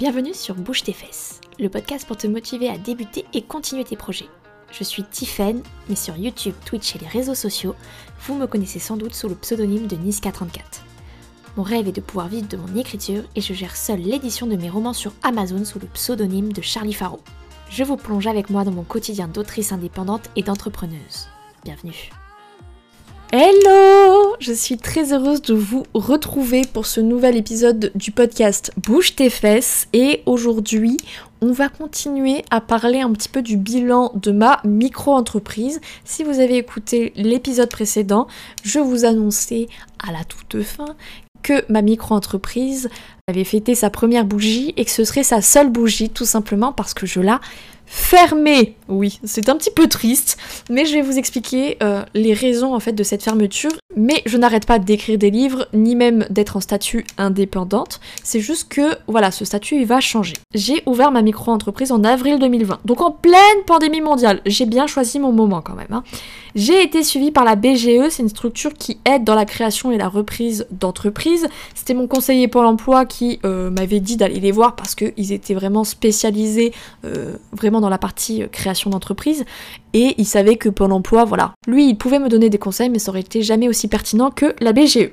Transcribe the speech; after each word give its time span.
Bienvenue 0.00 0.34
sur 0.34 0.56
Bouge 0.56 0.82
tes 0.82 0.92
fesses, 0.92 1.40
le 1.60 1.68
podcast 1.68 2.04
pour 2.04 2.16
te 2.16 2.26
motiver 2.26 2.68
à 2.68 2.76
débuter 2.76 3.24
et 3.32 3.42
continuer 3.42 3.84
tes 3.84 3.94
projets. 3.94 4.28
Je 4.72 4.82
suis 4.82 5.04
Tiffen, 5.04 5.62
mais 5.88 5.94
sur 5.94 6.16
YouTube, 6.16 6.54
Twitch 6.66 6.96
et 6.96 6.98
les 6.98 7.06
réseaux 7.06 7.36
sociaux, 7.36 7.76
vous 8.26 8.34
me 8.34 8.48
connaissez 8.48 8.80
sans 8.80 8.96
doute 8.96 9.14
sous 9.14 9.28
le 9.28 9.36
pseudonyme 9.36 9.86
de 9.86 9.94
Niska34. 9.94 10.82
Mon 11.56 11.62
rêve 11.62 11.86
est 11.86 11.92
de 11.92 12.00
pouvoir 12.00 12.26
vivre 12.26 12.48
de 12.48 12.56
mon 12.56 12.76
écriture 12.76 13.22
et 13.36 13.40
je 13.40 13.54
gère 13.54 13.76
seule 13.76 14.00
l'édition 14.00 14.48
de 14.48 14.56
mes 14.56 14.68
romans 14.68 14.94
sur 14.94 15.12
Amazon 15.22 15.64
sous 15.64 15.78
le 15.78 15.86
pseudonyme 15.86 16.52
de 16.52 16.60
Charlie 16.60 16.92
Faro. 16.92 17.20
Je 17.70 17.84
vous 17.84 17.96
plonge 17.96 18.26
avec 18.26 18.50
moi 18.50 18.64
dans 18.64 18.72
mon 18.72 18.82
quotidien 18.82 19.28
d'autrice 19.28 19.70
indépendante 19.70 20.28
et 20.34 20.42
d'entrepreneuse. 20.42 21.28
Bienvenue. 21.62 22.10
Hello 23.30 23.83
Je 24.40 24.52
suis 24.52 24.76
très 24.78 25.12
heureuse 25.12 25.42
de 25.42 25.54
vous 25.54 25.84
retrouver 25.94 26.62
pour 26.70 26.86
ce 26.86 27.00
nouvel 27.00 27.36
épisode 27.36 27.92
du 27.94 28.10
podcast 28.10 28.72
Bouge 28.76 29.14
tes 29.14 29.30
fesses 29.30 29.86
et 29.92 30.22
aujourd'hui 30.26 30.96
on 31.40 31.52
va 31.52 31.68
continuer 31.68 32.44
à 32.50 32.60
parler 32.60 33.00
un 33.00 33.12
petit 33.12 33.28
peu 33.28 33.42
du 33.42 33.56
bilan 33.56 34.12
de 34.14 34.32
ma 34.32 34.60
micro-entreprise. 34.64 35.80
Si 36.04 36.24
vous 36.24 36.40
avez 36.40 36.56
écouté 36.56 37.12
l'épisode 37.16 37.70
précédent, 37.70 38.26
je 38.64 38.78
vous 38.78 39.04
annonçais 39.04 39.68
à 40.06 40.10
la 40.10 40.24
toute 40.24 40.62
fin 40.62 40.96
que 41.42 41.64
ma 41.70 41.82
micro-entreprise 41.82 42.88
avait 43.28 43.44
fêté 43.44 43.74
sa 43.74 43.90
première 43.90 44.24
bougie 44.24 44.74
et 44.76 44.84
que 44.84 44.90
ce 44.90 45.04
serait 45.04 45.22
sa 45.22 45.42
seule 45.42 45.70
bougie 45.70 46.10
tout 46.10 46.24
simplement 46.24 46.72
parce 46.72 46.94
que 46.94 47.06
je 47.06 47.20
la 47.20 47.40
fermé. 47.86 48.76
Oui, 48.88 49.20
c'est 49.24 49.48
un 49.48 49.56
petit 49.56 49.70
peu 49.70 49.88
triste, 49.88 50.38
mais 50.70 50.84
je 50.84 50.94
vais 50.94 51.02
vous 51.02 51.18
expliquer 51.18 51.78
euh, 51.82 52.02
les 52.14 52.34
raisons 52.34 52.74
en 52.74 52.80
fait 52.80 52.92
de 52.92 53.02
cette 53.02 53.22
fermeture. 53.22 53.72
Mais 53.96 54.22
je 54.26 54.36
n'arrête 54.36 54.66
pas 54.66 54.78
d'écrire 54.78 55.18
des 55.18 55.30
livres, 55.30 55.68
ni 55.72 55.94
même 55.94 56.26
d'être 56.28 56.56
en 56.56 56.60
statut 56.60 57.06
indépendante. 57.16 58.00
C'est 58.24 58.40
juste 58.40 58.68
que 58.68 58.96
voilà, 59.06 59.30
ce 59.30 59.44
statut 59.44 59.76
il 59.76 59.86
va 59.86 60.00
changer. 60.00 60.34
J'ai 60.52 60.82
ouvert 60.86 61.12
ma 61.12 61.22
micro-entreprise 61.22 61.92
en 61.92 62.02
avril 62.02 62.38
2020, 62.38 62.80
donc 62.84 63.00
en 63.00 63.12
pleine 63.12 63.34
pandémie 63.66 64.00
mondiale. 64.00 64.40
J'ai 64.46 64.66
bien 64.66 64.86
choisi 64.86 65.20
mon 65.20 65.32
moment 65.32 65.62
quand 65.62 65.74
même. 65.74 65.86
Hein. 65.90 66.02
J'ai 66.54 66.84
été 66.84 67.02
suivie 67.02 67.32
par 67.32 67.44
la 67.44 67.56
BGE, 67.56 68.10
c'est 68.10 68.22
une 68.22 68.28
structure 68.28 68.74
qui 68.74 68.98
aide 69.04 69.24
dans 69.24 69.34
la 69.34 69.44
création 69.44 69.90
et 69.90 69.98
la 69.98 70.08
reprise 70.08 70.68
d'entreprises. 70.70 71.48
C'était 71.74 71.94
mon 71.94 72.06
conseiller 72.06 72.46
pour 72.46 72.62
l'emploi 72.62 73.06
qui 73.06 73.40
euh, 73.44 73.70
m'avait 73.70 73.98
dit 73.98 74.16
d'aller 74.16 74.38
les 74.38 74.52
voir 74.52 74.76
parce 74.76 74.94
qu'ils 74.94 75.32
étaient 75.32 75.54
vraiment 75.54 75.82
spécialisés, 75.82 76.72
euh, 77.04 77.36
vraiment 77.52 77.80
dans 77.80 77.88
la 77.88 77.98
partie 77.98 78.44
euh, 78.44 78.46
création 78.46 78.88
d'entreprise. 78.90 79.44
Et 79.94 80.14
il 80.16 80.26
savait 80.26 80.54
que 80.54 80.68
Pôle 80.68 80.92
emploi, 80.92 81.24
voilà. 81.24 81.54
Lui, 81.66 81.88
il 81.88 81.96
pouvait 81.96 82.20
me 82.20 82.28
donner 82.28 82.50
des 82.50 82.58
conseils, 82.58 82.88
mais 82.88 83.00
ça 83.00 83.10
aurait 83.10 83.20
été 83.20 83.42
jamais 83.42 83.68
aussi 83.68 83.88
pertinent 83.88 84.30
que 84.30 84.54
la 84.60 84.72
BGE. 84.72 85.10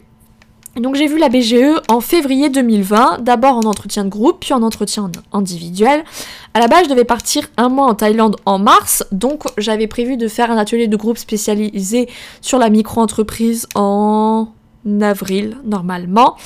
Donc 0.77 0.95
j'ai 0.95 1.07
vu 1.07 1.17
la 1.17 1.27
BGE 1.27 1.81
en 1.89 1.99
février 1.99 2.49
2020, 2.49 3.19
d'abord 3.21 3.57
en 3.57 3.67
entretien 3.67 4.05
de 4.05 4.09
groupe, 4.09 4.39
puis 4.39 4.53
en 4.53 4.63
entretien 4.63 5.11
individuel. 5.33 6.03
À 6.53 6.59
la 6.59 6.67
base, 6.67 6.85
je 6.85 6.89
devais 6.89 7.03
partir 7.03 7.49
un 7.57 7.67
mois 7.67 7.87
en 7.87 7.93
Thaïlande 7.93 8.37
en 8.45 8.57
mars, 8.57 9.03
donc 9.11 9.43
j'avais 9.57 9.87
prévu 9.87 10.15
de 10.15 10.29
faire 10.29 10.49
un 10.49 10.57
atelier 10.57 10.87
de 10.87 10.95
groupe 10.95 11.17
spécialisé 11.17 12.07
sur 12.39 12.57
la 12.57 12.69
micro-entreprise 12.69 13.67
en 13.75 14.47
avril 15.01 15.57
normalement 15.65 16.37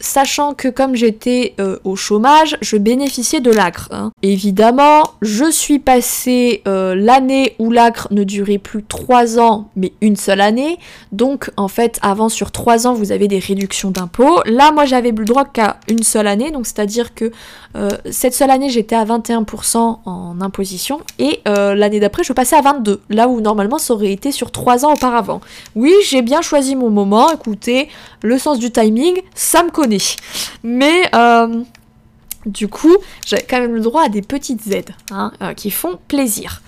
sachant 0.00 0.54
que 0.54 0.68
comme 0.68 0.94
j'étais 0.94 1.54
euh, 1.60 1.78
au 1.84 1.96
chômage, 1.96 2.56
je 2.60 2.76
bénéficiais 2.76 3.40
de 3.40 3.50
l'ACRE. 3.50 3.88
Hein. 3.90 4.12
Évidemment, 4.22 5.02
je 5.22 5.50
suis 5.50 5.78
passée 5.78 6.62
euh, 6.68 6.94
l'année 6.94 7.54
où 7.58 7.70
l'ACRE 7.70 8.08
ne 8.10 8.24
durait 8.24 8.58
plus 8.58 8.84
3 8.84 9.38
ans, 9.38 9.68
mais 9.76 9.92
une 10.00 10.16
seule 10.16 10.40
année. 10.40 10.78
Donc 11.12 11.50
en 11.56 11.68
fait, 11.68 11.98
avant 12.02 12.28
sur 12.28 12.50
3 12.50 12.86
ans, 12.86 12.94
vous 12.94 13.12
avez 13.12 13.28
des 13.28 13.38
réductions 13.38 13.90
d'impôts. 13.90 14.40
Là, 14.44 14.72
moi, 14.72 14.84
j'avais 14.84 15.10
le 15.10 15.24
droit 15.24 15.44
qu'à 15.44 15.78
une 15.88 16.02
seule 16.02 16.26
année, 16.26 16.50
donc 16.50 16.66
c'est-à-dire 16.66 17.14
que 17.14 17.30
euh, 17.76 17.90
cette 18.10 18.34
seule 18.34 18.50
année, 18.50 18.70
j'étais 18.70 18.96
à 18.96 19.04
21% 19.04 19.98
en 20.04 20.40
imposition, 20.40 21.00
et 21.18 21.40
l'année 21.46 22.00
d'après, 22.00 22.24
je 22.24 22.32
passais 22.32 22.56
à 22.56 22.62
22, 22.62 23.00
là 23.10 23.28
où 23.28 23.40
normalement 23.40 23.78
ça 23.78 23.94
aurait 23.94 24.12
été 24.12 24.32
sur 24.32 24.50
3 24.50 24.84
ans 24.84 24.92
auparavant. 24.92 25.40
Oui, 25.74 25.92
j'ai 26.08 26.22
bien 26.22 26.42
choisi 26.42 26.76
mon 26.76 26.90
moment, 26.90 27.32
écoutez, 27.32 27.88
le 28.22 28.38
sens 28.38 28.58
du 28.58 28.70
timing, 28.70 29.20
ça 29.34 29.62
me 29.62 29.70
connaît. 29.70 29.85
Mais 30.62 31.08
euh, 31.14 31.62
du 32.46 32.68
coup, 32.68 32.96
j'ai 33.26 33.38
quand 33.38 33.60
même 33.60 33.74
le 33.74 33.80
droit 33.80 34.04
à 34.04 34.08
des 34.08 34.22
petites 34.22 34.66
aides 34.68 34.94
hein, 35.10 35.32
euh, 35.42 35.52
qui 35.52 35.70
font 35.70 35.98
plaisir. 36.08 36.62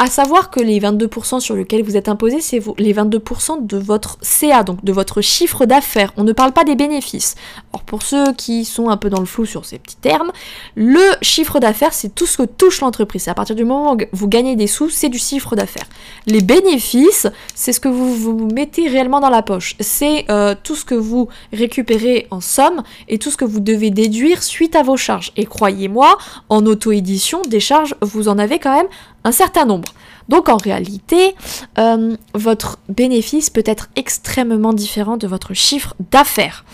À 0.00 0.08
savoir 0.08 0.50
que 0.50 0.58
les 0.58 0.80
22% 0.80 1.38
sur 1.38 1.54
lesquels 1.54 1.84
vous 1.84 1.96
êtes 1.96 2.08
imposé, 2.08 2.40
c'est 2.40 2.60
les 2.78 2.92
22% 2.92 3.64
de 3.64 3.76
votre 3.76 4.18
CA, 4.22 4.64
donc 4.64 4.84
de 4.84 4.92
votre 4.92 5.20
chiffre 5.20 5.66
d'affaires. 5.66 6.12
On 6.16 6.24
ne 6.24 6.32
parle 6.32 6.50
pas 6.50 6.64
des 6.64 6.74
bénéfices. 6.74 7.36
Alors 7.72 7.84
pour 7.84 8.02
ceux 8.02 8.32
qui 8.32 8.64
sont 8.64 8.88
un 8.88 8.96
peu 8.96 9.08
dans 9.08 9.20
le 9.20 9.24
flou 9.24 9.46
sur 9.46 9.64
ces 9.64 9.78
petits 9.78 9.94
termes, 9.94 10.32
le 10.74 11.00
chiffre 11.22 11.60
d'affaires, 11.60 11.94
c'est 11.94 12.12
tout 12.12 12.26
ce 12.26 12.38
que 12.38 12.42
touche 12.42 12.80
l'entreprise. 12.80 13.22
C'est 13.22 13.30
à 13.30 13.34
partir 13.34 13.54
du 13.54 13.64
moment 13.64 13.94
où 13.94 13.98
vous 14.10 14.26
gagnez 14.26 14.56
des 14.56 14.66
sous, 14.66 14.90
c'est 14.90 15.08
du 15.08 15.18
chiffre 15.18 15.54
d'affaires. 15.54 15.86
Les 16.26 16.40
bénéfices, 16.40 17.28
c'est 17.54 17.72
ce 17.72 17.78
que 17.78 17.88
vous 17.88 18.16
vous 18.16 18.48
mettez 18.52 18.88
réellement 18.88 19.20
dans 19.20 19.30
la 19.30 19.42
poche. 19.42 19.76
C'est 19.78 20.24
euh, 20.28 20.56
tout 20.60 20.74
ce 20.74 20.84
que 20.84 20.96
vous 20.96 21.28
récupérez 21.52 22.26
en 22.32 22.40
somme 22.40 22.82
et 23.06 23.20
tout 23.20 23.30
ce 23.30 23.36
que 23.36 23.44
vous 23.44 23.60
devez 23.60 23.90
déduire 23.90 24.42
suite 24.42 24.74
à 24.74 24.82
vos 24.82 24.96
charges. 24.96 25.30
Et 25.36 25.46
croyez-moi, 25.46 26.18
en 26.48 26.66
auto-édition, 26.66 27.42
des 27.42 27.60
charges, 27.60 27.94
vous 28.02 28.26
en 28.26 28.40
avez 28.40 28.58
quand 28.58 28.74
même 28.74 28.88
un 29.24 29.32
certain 29.32 29.64
nombre. 29.64 29.88
Donc 30.28 30.48
en 30.48 30.56
réalité, 30.56 31.34
euh, 31.78 32.16
votre 32.34 32.78
bénéfice 32.88 33.50
peut 33.50 33.64
être 33.66 33.88
extrêmement 33.96 34.72
différent 34.72 35.16
de 35.16 35.26
votre 35.26 35.54
chiffre 35.54 35.94
d'affaires. 36.10 36.64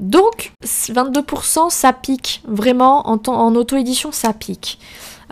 Donc 0.00 0.52
22% 0.64 1.70
ça 1.70 1.92
pique, 1.92 2.42
vraiment 2.46 3.08
en, 3.08 3.20
en 3.26 3.54
auto-édition 3.54 4.12
ça 4.12 4.32
pique. 4.32 4.78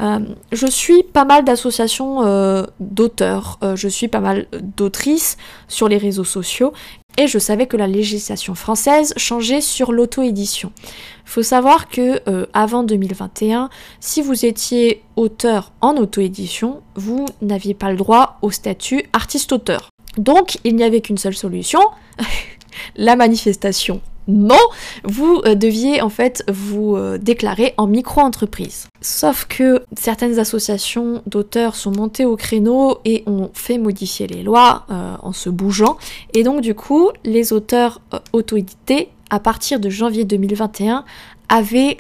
Euh, 0.01 0.21
je 0.53 0.67
suis 0.67 1.03
pas 1.03 1.25
mal 1.25 1.45
d'associations 1.45 2.25
euh, 2.25 2.65
d'auteurs, 2.79 3.59
je 3.75 3.89
suis 3.89 4.09
pas 4.09 4.21
mal 4.21 4.47
d'autrices 4.77 5.37
sur 5.69 5.89
les 5.89 5.99
réseaux 5.99 6.25
sociaux 6.25 6.73
et 7.21 7.27
je 7.27 7.39
savais 7.39 7.67
que 7.67 7.77
la 7.77 7.87
législation 7.87 8.55
française 8.55 9.13
changeait 9.19 9.61
sur 9.61 9.93
l'auto-édition. 9.93 10.73
Faut 11.27 11.43
savoir 11.43 11.91
que 11.91 12.23
euh, 12.31 12.47
avant 12.55 12.83
2021, 12.83 13.69
si 14.01 14.23
vous 14.23 14.47
étiez 14.47 15.03
auteur 15.17 15.73
en 15.83 15.99
auto-édition, 15.99 16.81
vous 16.95 17.27
n'aviez 17.43 17.75
pas 17.75 17.91
le 17.91 17.99
droit 17.99 18.39
au 18.41 18.51
statut 18.51 19.05
artiste-auteur. 19.13 19.91
Donc 20.17 20.57
il 20.65 20.77
n'y 20.77 20.83
avait 20.83 21.03
qu'une 21.03 21.19
seule 21.19 21.37
solution, 21.37 21.81
la 22.97 23.17
manifestation 23.17 24.01
non, 24.29 24.59
vous 25.05 25.41
euh, 25.45 25.55
deviez 25.55 26.03
en 26.03 26.09
fait 26.09 26.45
vous 26.49 26.97
euh, 26.97 27.19
déclarer 27.19 27.75
en 27.77 27.87
micro-entreprise. 27.87 28.89
Sauf 29.01 29.47
que 29.47 29.85
certaines 29.97 30.39
associations 30.39 31.23
d'auteurs 31.27 31.75
sont 31.75 31.91
montées 31.91 32.25
au 32.25 32.37
créneau 32.37 32.99
et 33.05 33.23
ont 33.27 33.51
fait 33.55 33.79
modifier 33.79 34.27
les 34.27 34.43
lois 34.43 34.85
euh, 34.91 35.15
en 35.23 35.33
se 35.33 35.51
bougeant. 35.51 35.97
Et 36.35 36.43
donc 36.43 36.61
du 36.61 36.75
coup, 36.75 37.11
les 37.25 37.53
auteurs 37.53 38.01
auto-édités, 38.33 39.09
à 39.31 39.41
partir 39.41 39.81
de 39.81 39.89
janvier 39.89 40.25
2021, 40.25 41.05
avaient 41.49 41.99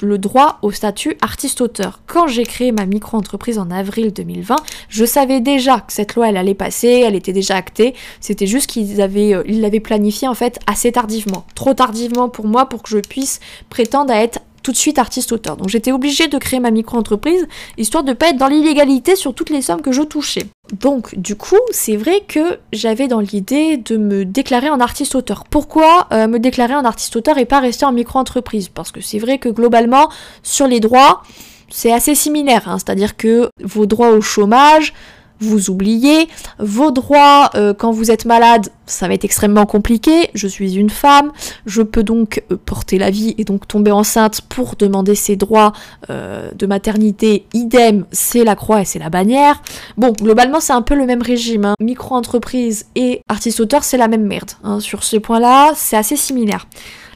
le 0.00 0.18
droit 0.18 0.58
au 0.62 0.70
statut 0.70 1.16
artiste-auteur. 1.20 2.00
Quand 2.06 2.28
j'ai 2.28 2.44
créé 2.44 2.72
ma 2.72 2.86
micro-entreprise 2.86 3.58
en 3.58 3.70
avril 3.70 4.12
2020, 4.12 4.56
je 4.88 5.04
savais 5.04 5.40
déjà 5.40 5.80
que 5.80 5.92
cette 5.92 6.14
loi 6.14 6.28
elle 6.28 6.36
allait 6.36 6.54
passer, 6.54 7.02
elle 7.06 7.14
était 7.14 7.32
déjà 7.32 7.56
actée. 7.56 7.94
C'était 8.20 8.46
juste 8.46 8.68
qu'ils 8.68 9.00
avaient, 9.00 9.34
euh, 9.34 9.42
l'avaient 9.46 9.80
planifié 9.80 10.28
en 10.28 10.34
fait 10.34 10.60
assez 10.66 10.92
tardivement, 10.92 11.44
trop 11.54 11.74
tardivement 11.74 12.28
pour 12.28 12.46
moi 12.46 12.68
pour 12.68 12.82
que 12.82 12.90
je 12.90 12.98
puisse 12.98 13.40
prétendre 13.68 14.12
à 14.12 14.22
être 14.22 14.40
tout 14.66 14.72
de 14.72 14.76
suite 14.76 14.98
artiste-auteur. 14.98 15.56
Donc 15.56 15.68
j'étais 15.68 15.92
obligée 15.92 16.26
de 16.26 16.38
créer 16.38 16.58
ma 16.58 16.72
micro-entreprise, 16.72 17.46
histoire 17.78 18.02
de 18.02 18.12
pas 18.12 18.30
être 18.30 18.36
dans 18.36 18.48
l'illégalité 18.48 19.14
sur 19.14 19.32
toutes 19.32 19.50
les 19.50 19.62
sommes 19.62 19.80
que 19.80 19.92
je 19.92 20.02
touchais. 20.02 20.48
Donc 20.80 21.16
du 21.16 21.36
coup, 21.36 21.60
c'est 21.70 21.96
vrai 21.96 22.24
que 22.26 22.58
j'avais 22.72 23.06
dans 23.06 23.20
l'idée 23.20 23.76
de 23.76 23.96
me 23.96 24.24
déclarer 24.24 24.68
en 24.68 24.80
artiste-auteur. 24.80 25.44
Pourquoi 25.48 26.08
euh, 26.10 26.26
me 26.26 26.40
déclarer 26.40 26.74
en 26.74 26.84
artiste-auteur 26.84 27.38
et 27.38 27.44
pas 27.44 27.60
rester 27.60 27.84
en 27.84 27.92
micro-entreprise? 27.92 28.68
Parce 28.68 28.90
que 28.90 29.00
c'est 29.00 29.20
vrai 29.20 29.38
que 29.38 29.48
globalement, 29.48 30.08
sur 30.42 30.66
les 30.66 30.80
droits, 30.80 31.22
c'est 31.70 31.92
assez 31.92 32.16
similaire. 32.16 32.68
Hein. 32.68 32.78
C'est-à-dire 32.78 33.16
que 33.16 33.50
vos 33.62 33.86
droits 33.86 34.10
au 34.10 34.20
chômage, 34.20 34.94
vous 35.40 35.70
oubliez. 35.70 36.28
Vos 36.58 36.90
droits 36.90 37.50
euh, 37.54 37.74
quand 37.74 37.90
vous 37.90 38.10
êtes 38.10 38.24
malade, 38.24 38.68
ça 38.86 39.08
va 39.08 39.14
être 39.14 39.24
extrêmement 39.24 39.66
compliqué. 39.66 40.30
Je 40.34 40.46
suis 40.46 40.76
une 40.76 40.90
femme, 40.90 41.32
je 41.66 41.82
peux 41.82 42.02
donc 42.02 42.42
euh, 42.50 42.56
porter 42.56 42.98
la 42.98 43.10
vie 43.10 43.34
et 43.38 43.44
donc 43.44 43.66
tomber 43.68 43.90
enceinte 43.90 44.40
pour 44.42 44.76
demander 44.76 45.14
ses 45.14 45.36
droits 45.36 45.72
euh, 46.10 46.50
de 46.54 46.66
maternité. 46.66 47.46
Idem, 47.54 48.06
c'est 48.12 48.44
la 48.44 48.56
croix 48.56 48.82
et 48.82 48.84
c'est 48.84 48.98
la 48.98 49.10
bannière. 49.10 49.62
Bon, 49.96 50.12
globalement, 50.12 50.60
c'est 50.60 50.72
un 50.72 50.82
peu 50.82 50.94
le 50.94 51.06
même 51.06 51.22
régime. 51.22 51.64
Hein. 51.64 51.74
Micro-entreprise 51.80 52.86
et 52.94 53.22
artiste-auteur, 53.28 53.84
c'est 53.84 53.98
la 53.98 54.08
même 54.08 54.24
merde. 54.24 54.52
Hein. 54.64 54.80
Sur 54.80 55.02
ce 55.02 55.16
point-là, 55.16 55.72
c'est 55.74 55.96
assez 55.96 56.16
similaire. 56.16 56.66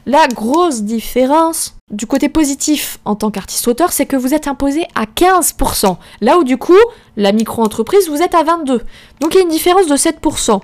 La 0.05 0.27
grosse 0.27 0.81
différence 0.81 1.75
du 1.91 2.07
côté 2.07 2.29
positif 2.29 2.99
en 3.05 3.15
tant 3.15 3.31
qu'artiste-auteur, 3.31 3.91
c'est 3.91 4.05
que 4.05 4.15
vous 4.15 4.33
êtes 4.33 4.47
imposé 4.47 4.85
à 4.95 5.05
15%. 5.05 5.97
Là 6.21 6.37
où 6.37 6.43
du 6.43 6.57
coup, 6.57 6.77
la 7.17 7.31
micro-entreprise, 7.31 8.09
vous 8.09 8.21
êtes 8.21 8.35
à 8.35 8.43
22%. 8.43 8.81
Donc 9.19 9.33
il 9.33 9.37
y 9.37 9.39
a 9.39 9.43
une 9.43 9.49
différence 9.49 9.87
de 9.87 9.95
7%. 9.95 10.61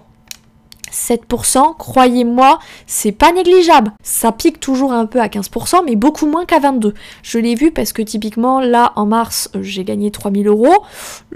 7%, 0.92 1.76
croyez-moi, 1.78 2.60
c'est 2.86 3.12
pas 3.12 3.32
négligeable. 3.32 3.92
Ça 4.02 4.32
pique 4.32 4.60
toujours 4.60 4.94
un 4.94 5.06
peu 5.06 5.20
à 5.20 5.28
15%, 5.28 5.84
mais 5.86 5.96
beaucoup 5.96 6.26
moins 6.26 6.46
qu'à 6.46 6.60
22%. 6.60 6.94
Je 7.24 7.40
l'ai 7.40 7.56
vu 7.56 7.72
parce 7.72 7.94
que 7.94 8.02
typiquement, 8.02 8.62
là, 8.62 8.94
en 8.96 9.06
mars, 9.06 9.50
j'ai 9.62 9.84
gagné 9.84 10.12
3000 10.12 10.48
euros. 10.48 10.84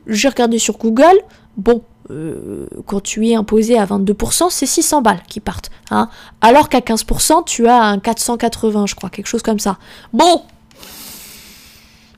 J'ai 0.07 0.29
regardé 0.29 0.57
sur 0.57 0.77
Google. 0.77 1.19
Bon, 1.57 1.83
euh, 2.11 2.67
quand 2.85 3.01
tu 3.01 3.27
es 3.27 3.35
imposé 3.35 3.77
à 3.77 3.85
22%, 3.85 4.47
c'est 4.49 4.65
600 4.65 5.01
balles 5.01 5.21
qui 5.27 5.39
partent. 5.39 5.71
Hein. 5.89 6.09
Alors 6.41 6.69
qu'à 6.69 6.79
15%, 6.79 7.45
tu 7.45 7.67
as 7.67 7.81
un 7.81 7.99
480, 7.99 8.85
je 8.87 8.95
crois, 8.95 9.09
quelque 9.09 9.27
chose 9.27 9.41
comme 9.41 9.59
ça. 9.59 9.77
Bon 10.13 10.43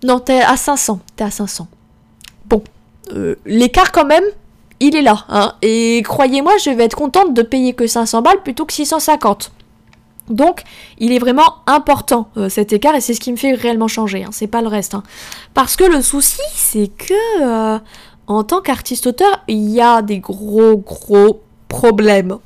Non, 0.04 0.20
t'es 0.20 0.42
à 0.42 0.58
500. 0.58 1.00
T'es 1.16 1.24
à 1.24 1.32
500. 1.32 1.68
Bon. 2.46 2.64
Euh, 3.14 3.36
l'écart 3.46 3.92
quand 3.92 4.06
même, 4.06 4.24
il 4.80 4.96
est 4.96 5.02
là. 5.02 5.26
Hein. 5.30 5.54
Et 5.62 6.02
croyez-moi, 6.06 6.54
je 6.64 6.70
vais 6.72 6.86
être 6.86 6.96
contente 6.96 7.34
de 7.34 7.42
payer 7.42 7.74
que 7.74 7.88
500 7.88 8.22
balles 8.22 8.42
plutôt 8.44 8.66
que 8.66 8.74
650. 8.74 9.52
Donc, 10.30 10.64
il 11.00 11.12
est 11.12 11.20
vraiment 11.20 11.56
important 11.68 12.30
euh, 12.38 12.48
cet 12.48 12.72
écart 12.72 12.96
et 12.96 13.02
c'est 13.02 13.14
ce 13.14 13.20
qui 13.20 13.32
me 13.32 13.38
fait 13.38 13.54
réellement 13.54 13.90
changer. 13.90 14.24
Hein. 14.24 14.30
C'est 14.32 14.48
pas 14.48 14.62
le 14.62 14.70
reste. 14.70 14.96
Hein. 14.96 15.04
Parce 15.54 15.76
que 15.76 15.84
le 15.84 16.02
souci, 16.02 16.40
c'est 16.54 16.88
que 16.88 17.80
en 18.28 18.44
tant 18.44 18.62
qu'artiste-auteur, 18.62 19.44
il 19.48 19.70
y 19.70 19.82
a 19.82 20.02
des 20.02 20.20
gros 20.20 20.78
gros 20.78 21.42
problèmes 21.68 22.38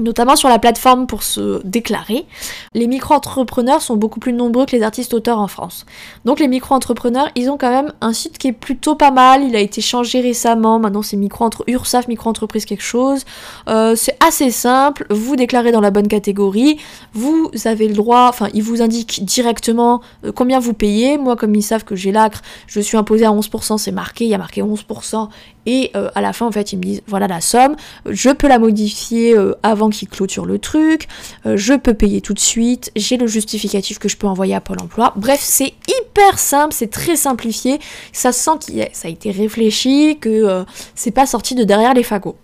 notamment 0.00 0.36
sur 0.36 0.48
la 0.48 0.58
plateforme 0.58 1.06
pour 1.06 1.22
se 1.22 1.60
déclarer. 1.64 2.26
Les 2.74 2.86
micro-entrepreneurs 2.86 3.82
sont 3.82 3.96
beaucoup 3.96 4.20
plus 4.20 4.32
nombreux 4.32 4.66
que 4.66 4.74
les 4.74 4.82
artistes-auteurs 4.82 5.38
en 5.38 5.48
France. 5.48 5.86
Donc 6.24 6.40
les 6.40 6.48
micro-entrepreneurs, 6.48 7.28
ils 7.36 7.50
ont 7.50 7.58
quand 7.58 7.70
même 7.70 7.92
un 8.00 8.12
site 8.12 8.38
qui 8.38 8.48
est 8.48 8.52
plutôt 8.52 8.94
pas 8.94 9.10
mal, 9.10 9.44
il 9.44 9.54
a 9.56 9.60
été 9.60 9.80
changé 9.80 10.20
récemment, 10.20 10.78
maintenant 10.78 11.02
c'est 11.02 11.16
micro 11.16 11.44
entre 11.44 11.64
URSAF, 11.66 12.08
micro-entreprise 12.08 12.64
quelque 12.64 12.82
chose. 12.82 13.24
Euh, 13.68 13.94
c'est 13.96 14.16
assez 14.26 14.50
simple, 14.50 15.06
vous 15.10 15.36
déclarez 15.36 15.72
dans 15.72 15.80
la 15.80 15.90
bonne 15.90 16.08
catégorie, 16.08 16.78
vous 17.12 17.50
avez 17.64 17.88
le 17.88 17.94
droit, 17.94 18.26
enfin 18.28 18.48
ils 18.54 18.62
vous 18.62 18.82
indiquent 18.82 19.24
directement 19.24 20.00
euh, 20.24 20.32
combien 20.32 20.58
vous 20.58 20.74
payez. 20.74 21.18
Moi 21.18 21.36
comme 21.36 21.54
ils 21.54 21.62
savent 21.62 21.84
que 21.84 21.96
j'ai 21.96 22.12
l'acre, 22.12 22.42
je 22.66 22.80
suis 22.80 22.96
imposé 22.96 23.24
à 23.24 23.30
11%, 23.30 23.78
c'est 23.78 23.92
marqué, 23.92 24.24
il 24.24 24.30
y 24.30 24.34
a 24.34 24.38
marqué 24.38 24.62
11%, 24.62 25.28
et 25.66 25.90
euh, 25.94 26.10
à 26.14 26.20
la 26.20 26.32
fin, 26.32 26.46
en 26.46 26.52
fait, 26.52 26.72
ils 26.72 26.78
me 26.78 26.82
disent 26.82 27.02
voilà 27.06 27.26
la 27.26 27.40
somme, 27.40 27.76
je 28.06 28.30
peux 28.30 28.48
la 28.48 28.58
modifier 28.58 29.36
euh, 29.36 29.54
avant 29.62 29.89
qu'ils 29.90 30.08
clôturent 30.08 30.46
le 30.46 30.58
truc, 30.58 31.08
euh, 31.46 31.56
je 31.56 31.74
peux 31.74 31.94
payer 31.94 32.20
tout 32.20 32.34
de 32.34 32.38
suite, 32.38 32.90
j'ai 32.96 33.16
le 33.16 33.26
justificatif 33.26 33.98
que 33.98 34.08
je 34.08 34.16
peux 34.16 34.26
envoyer 34.26 34.54
à 34.54 34.60
Pôle 34.60 34.80
emploi. 34.80 35.12
Bref, 35.16 35.40
c'est 35.42 35.74
hyper 35.88 36.38
simple, 36.38 36.74
c'est 36.74 36.90
très 36.90 37.16
simplifié, 37.16 37.78
ça 38.12 38.32
sent 38.32 38.52
que 38.66 38.72
ça 38.92 39.08
a 39.08 39.10
été 39.10 39.30
réfléchi, 39.30 40.18
que 40.20 40.64
c'est 40.94 41.10
pas 41.10 41.26
sorti 41.26 41.54
de 41.54 41.64
derrière 41.64 41.94
les 41.94 42.02
fagots. 42.02 42.36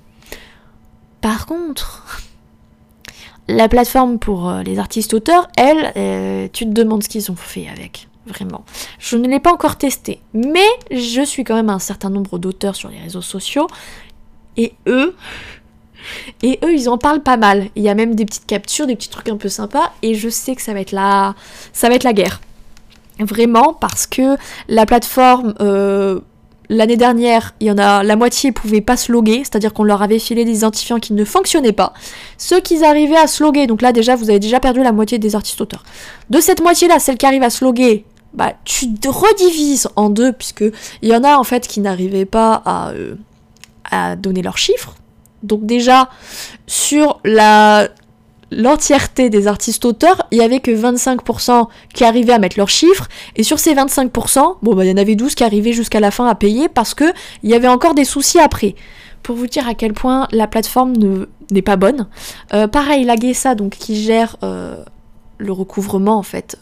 Par 1.20 1.46
contre, 1.46 2.22
la 3.48 3.68
plateforme 3.68 4.18
pour 4.18 4.52
les 4.64 4.78
artistes 4.78 5.14
auteurs, 5.14 5.48
elle, 5.56 6.50
tu 6.52 6.66
te 6.66 6.70
demandes 6.70 7.02
ce 7.02 7.08
qu'ils 7.08 7.30
ont 7.30 7.36
fait 7.36 7.68
avec 7.68 8.08
vraiment. 8.26 8.64
Je 8.98 9.16
ne 9.16 9.28
l'ai 9.28 9.40
pas 9.40 9.52
encore 9.52 9.76
testé, 9.76 10.20
mais 10.34 10.66
je 10.90 11.22
suis 11.24 11.44
quand 11.44 11.54
même 11.54 11.70
un 11.70 11.78
certain 11.78 12.10
nombre 12.10 12.38
d'auteurs 12.38 12.74
sur 12.74 12.88
les 12.88 12.98
réseaux 12.98 13.22
sociaux, 13.22 13.68
et 14.56 14.74
eux, 14.86 15.14
et 16.42 16.58
eux, 16.64 16.72
ils 16.72 16.88
en 16.88 16.98
parlent 16.98 17.22
pas 17.22 17.36
mal. 17.36 17.68
Il 17.76 17.82
y 17.82 17.88
a 17.88 17.94
même 17.94 18.14
des 18.14 18.24
petites 18.24 18.46
captures, 18.46 18.86
des 18.86 18.96
petits 18.96 19.08
trucs 19.08 19.28
un 19.28 19.36
peu 19.36 19.48
sympas, 19.48 19.92
et 20.02 20.14
je 20.14 20.28
sais 20.28 20.54
que 20.54 20.62
ça 20.62 20.72
va 20.72 20.80
être 20.80 20.92
la, 20.92 21.34
ça 21.72 21.88
va 21.88 21.94
être 21.94 22.04
la 22.04 22.12
guerre. 22.12 22.40
Vraiment, 23.18 23.72
parce 23.72 24.06
que 24.06 24.36
la 24.68 24.84
plateforme, 24.84 25.54
euh, 25.60 26.20
l'année 26.68 26.96
dernière, 26.96 27.54
il 27.60 27.68
y 27.68 27.70
en 27.70 27.78
a 27.78 28.02
la 28.02 28.16
moitié 28.16 28.52
pouvaient 28.52 28.80
pas 28.80 28.96
se 28.96 29.12
c'est-à-dire 29.42 29.72
qu'on 29.72 29.84
leur 29.84 30.02
avait 30.02 30.18
filé 30.18 30.44
des 30.44 30.58
identifiants 30.58 30.98
qui 30.98 31.14
ne 31.14 31.24
fonctionnaient 31.24 31.72
pas. 31.72 31.94
Ceux 32.36 32.60
qui 32.60 32.84
arrivaient 32.84 33.16
à 33.16 33.26
se 33.26 33.66
donc 33.66 33.82
là 33.82 33.92
déjà, 33.92 34.16
vous 34.16 34.28
avez 34.28 34.38
déjà 34.38 34.60
perdu 34.60 34.82
la 34.82 34.92
moitié 34.92 35.18
des 35.18 35.34
artistes 35.34 35.60
auteurs. 35.60 35.84
De 36.30 36.40
cette 36.40 36.60
moitié-là, 36.60 36.98
celle 36.98 37.16
qui 37.16 37.26
arrive 37.26 37.42
à 37.42 37.50
se 37.50 37.64
loguer, 37.64 38.04
bah, 38.34 38.52
tu 38.64 38.92
te 38.92 39.08
redivises 39.08 39.88
en 39.96 40.10
deux, 40.10 40.32
puisque 40.32 40.64
il 41.02 41.08
y 41.08 41.14
en 41.14 41.24
a 41.24 41.36
en 41.36 41.44
fait 41.44 41.66
qui 41.66 41.80
n'arrivaient 41.80 42.26
pas 42.26 42.62
à, 42.66 42.90
euh, 42.90 43.14
à 43.90 44.16
donner 44.16 44.42
leurs 44.42 44.58
chiffres. 44.58 44.94
Donc 45.42 45.66
déjà, 45.66 46.08
sur 46.66 47.20
l'entièreté 48.50 49.30
des 49.30 49.46
artistes 49.46 49.84
auteurs, 49.84 50.26
il 50.30 50.38
y 50.38 50.42
avait 50.42 50.60
que 50.60 50.70
25% 50.70 51.68
qui 51.94 52.04
arrivaient 52.04 52.32
à 52.32 52.38
mettre 52.38 52.58
leurs 52.58 52.68
chiffres, 52.68 53.08
et 53.36 53.42
sur 53.42 53.58
ces 53.58 53.74
25%, 53.74 54.58
bon 54.62 54.74
bah 54.74 54.84
il 54.84 54.90
y 54.90 54.92
en 54.92 54.96
avait 54.96 55.16
12 55.16 55.34
qui 55.34 55.44
arrivaient 55.44 55.72
jusqu'à 55.72 56.00
la 56.00 56.10
fin 56.10 56.26
à 56.26 56.34
payer 56.34 56.68
parce 56.68 56.94
que 56.94 57.04
il 57.42 57.50
y 57.50 57.54
avait 57.54 57.68
encore 57.68 57.94
des 57.94 58.04
soucis 58.04 58.38
après. 58.38 58.74
Pour 59.22 59.34
vous 59.34 59.46
dire 59.46 59.66
à 59.66 59.74
quel 59.74 59.92
point 59.92 60.28
la 60.30 60.46
plateforme 60.46 60.92
n'est 61.50 61.62
pas 61.62 61.76
bonne. 61.76 62.06
Euh, 62.54 62.68
pareil, 62.68 63.04
la 63.04 63.16
GESA, 63.16 63.56
donc 63.56 63.72
qui 63.72 64.00
gère 64.00 64.36
euh, 64.44 64.84
le 65.38 65.52
recouvrement 65.52 66.16
en 66.16 66.22
fait 66.22 66.56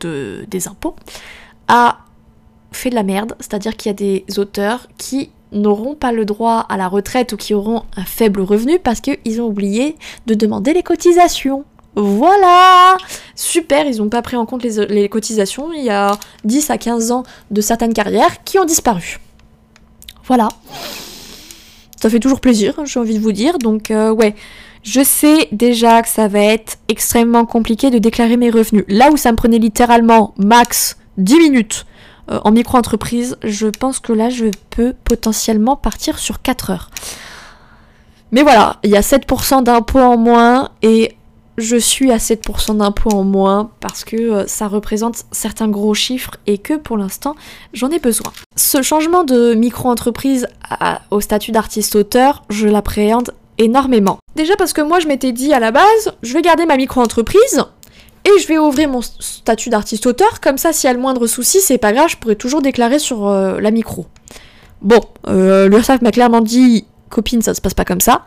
des 0.00 0.68
impôts, 0.68 0.94
a 1.66 1.98
fait 2.72 2.90
de 2.90 2.94
la 2.94 3.02
merde, 3.02 3.34
c'est-à-dire 3.40 3.76
qu'il 3.76 3.90
y 3.90 3.92
a 3.92 3.94
des 3.94 4.38
auteurs 4.38 4.88
qui 4.98 5.30
n'auront 5.52 5.94
pas 5.94 6.12
le 6.12 6.24
droit 6.24 6.66
à 6.68 6.76
la 6.76 6.88
retraite 6.88 7.32
ou 7.32 7.36
qui 7.36 7.54
auront 7.54 7.82
un 7.96 8.04
faible 8.04 8.40
revenu 8.40 8.78
parce 8.78 9.00
qu'ils 9.00 9.40
ont 9.40 9.46
oublié 9.46 9.96
de 10.26 10.34
demander 10.34 10.72
les 10.72 10.82
cotisations. 10.82 11.64
Voilà 11.94 12.96
Super, 13.34 13.86
ils 13.86 13.98
n'ont 13.98 14.08
pas 14.08 14.22
pris 14.22 14.36
en 14.36 14.46
compte 14.46 14.62
les, 14.62 15.08
cotisations. 15.08 15.72
Il 15.72 15.84
y 15.84 15.90
a 15.90 16.18
10 16.44 16.70
à 16.70 16.78
15 16.78 17.10
ans 17.10 17.22
de 17.50 17.60
certaines 17.60 17.92
carrières 17.92 18.44
qui 18.44 18.58
ont 18.58 18.64
disparu. 18.64 19.18
Voilà. 20.24 20.48
Ça 22.00 22.08
fait 22.08 22.20
toujours 22.20 22.40
plaisir, 22.40 22.74
j'ai 22.84 23.00
envie 23.00 23.14
de 23.14 23.20
vous 23.20 23.32
dire. 23.32 23.58
Donc 23.58 23.90
euh, 23.90 24.12
ouais, 24.12 24.34
je 24.82 25.02
sais 25.02 25.48
déjà 25.50 26.02
que 26.02 26.08
ça 26.08 26.28
va 26.28 26.40
être 26.40 26.78
extrêmement 26.88 27.44
compliqué 27.44 27.90
de 27.90 27.98
déclarer 27.98 28.36
mes 28.36 28.50
revenus. 28.50 28.84
Là 28.88 29.10
où 29.10 29.16
ça 29.16 29.32
me 29.32 29.36
prenait 29.36 29.58
littéralement 29.58 30.34
max 30.36 30.96
10 31.16 31.38
minutes 31.38 31.86
euh, 32.30 32.40
en 32.44 32.50
micro-entreprise, 32.50 33.36
je 33.42 33.66
pense 33.66 34.00
que 34.00 34.12
là 34.12 34.30
je 34.30 34.46
peux 34.70 34.94
potentiellement 35.04 35.76
partir 35.76 36.18
sur 36.18 36.42
4 36.42 36.70
heures. 36.70 36.90
Mais 38.32 38.42
voilà, 38.42 38.76
il 38.82 38.90
y 38.90 38.96
a 38.96 39.00
7% 39.00 39.62
d'impôts 39.62 40.00
en 40.00 40.18
moins 40.18 40.70
et 40.82 41.16
je 41.56 41.76
suis 41.76 42.12
à 42.12 42.18
7% 42.18 42.76
d'impôts 42.76 43.10
en 43.10 43.24
moins 43.24 43.70
parce 43.80 44.04
que 44.04 44.16
euh, 44.16 44.46
ça 44.46 44.68
représente 44.68 45.24
certains 45.32 45.68
gros 45.68 45.94
chiffres 45.94 46.36
et 46.46 46.58
que 46.58 46.74
pour 46.74 46.96
l'instant 46.96 47.34
j'en 47.72 47.90
ai 47.90 47.98
besoin. 47.98 48.32
Ce 48.56 48.82
changement 48.82 49.24
de 49.24 49.54
micro-entreprise 49.54 50.46
au 51.10 51.20
statut 51.20 51.50
d'artiste-auteur, 51.50 52.44
je 52.48 52.68
l'appréhende 52.68 53.32
énormément. 53.58 54.18
Déjà 54.36 54.54
parce 54.56 54.72
que 54.72 54.82
moi 54.82 55.00
je 55.00 55.08
m'étais 55.08 55.32
dit 55.32 55.52
à 55.52 55.60
la 55.60 55.72
base, 55.72 56.12
je 56.22 56.32
vais 56.32 56.42
garder 56.42 56.64
ma 56.64 56.76
micro-entreprise 56.76 57.64
et 58.28 58.40
je 58.40 58.46
vais 58.46 58.58
ouvrir 58.58 58.88
mon 58.88 59.00
statut 59.02 59.70
d'artiste-auteur, 59.70 60.40
comme 60.40 60.58
ça 60.58 60.72
s'il 60.72 60.88
y 60.88 60.90
a 60.90 60.94
le 60.94 61.00
moindre 61.00 61.26
souci, 61.26 61.60
c'est 61.60 61.78
pas 61.78 61.92
grave, 61.92 62.08
je 62.08 62.16
pourrais 62.16 62.36
toujours 62.36 62.62
déclarer 62.62 62.98
sur 62.98 63.28
euh, 63.28 63.60
la 63.60 63.70
micro. 63.70 64.06
Bon, 64.82 65.00
euh, 65.26 65.68
l'URSSAF 65.68 66.02
m'a 66.02 66.12
clairement 66.12 66.40
dit, 66.40 66.86
copine, 67.08 67.42
ça 67.42 67.54
se 67.54 67.60
passe 67.60 67.74
pas 67.74 67.84
comme 67.84 68.00
ça. 68.00 68.24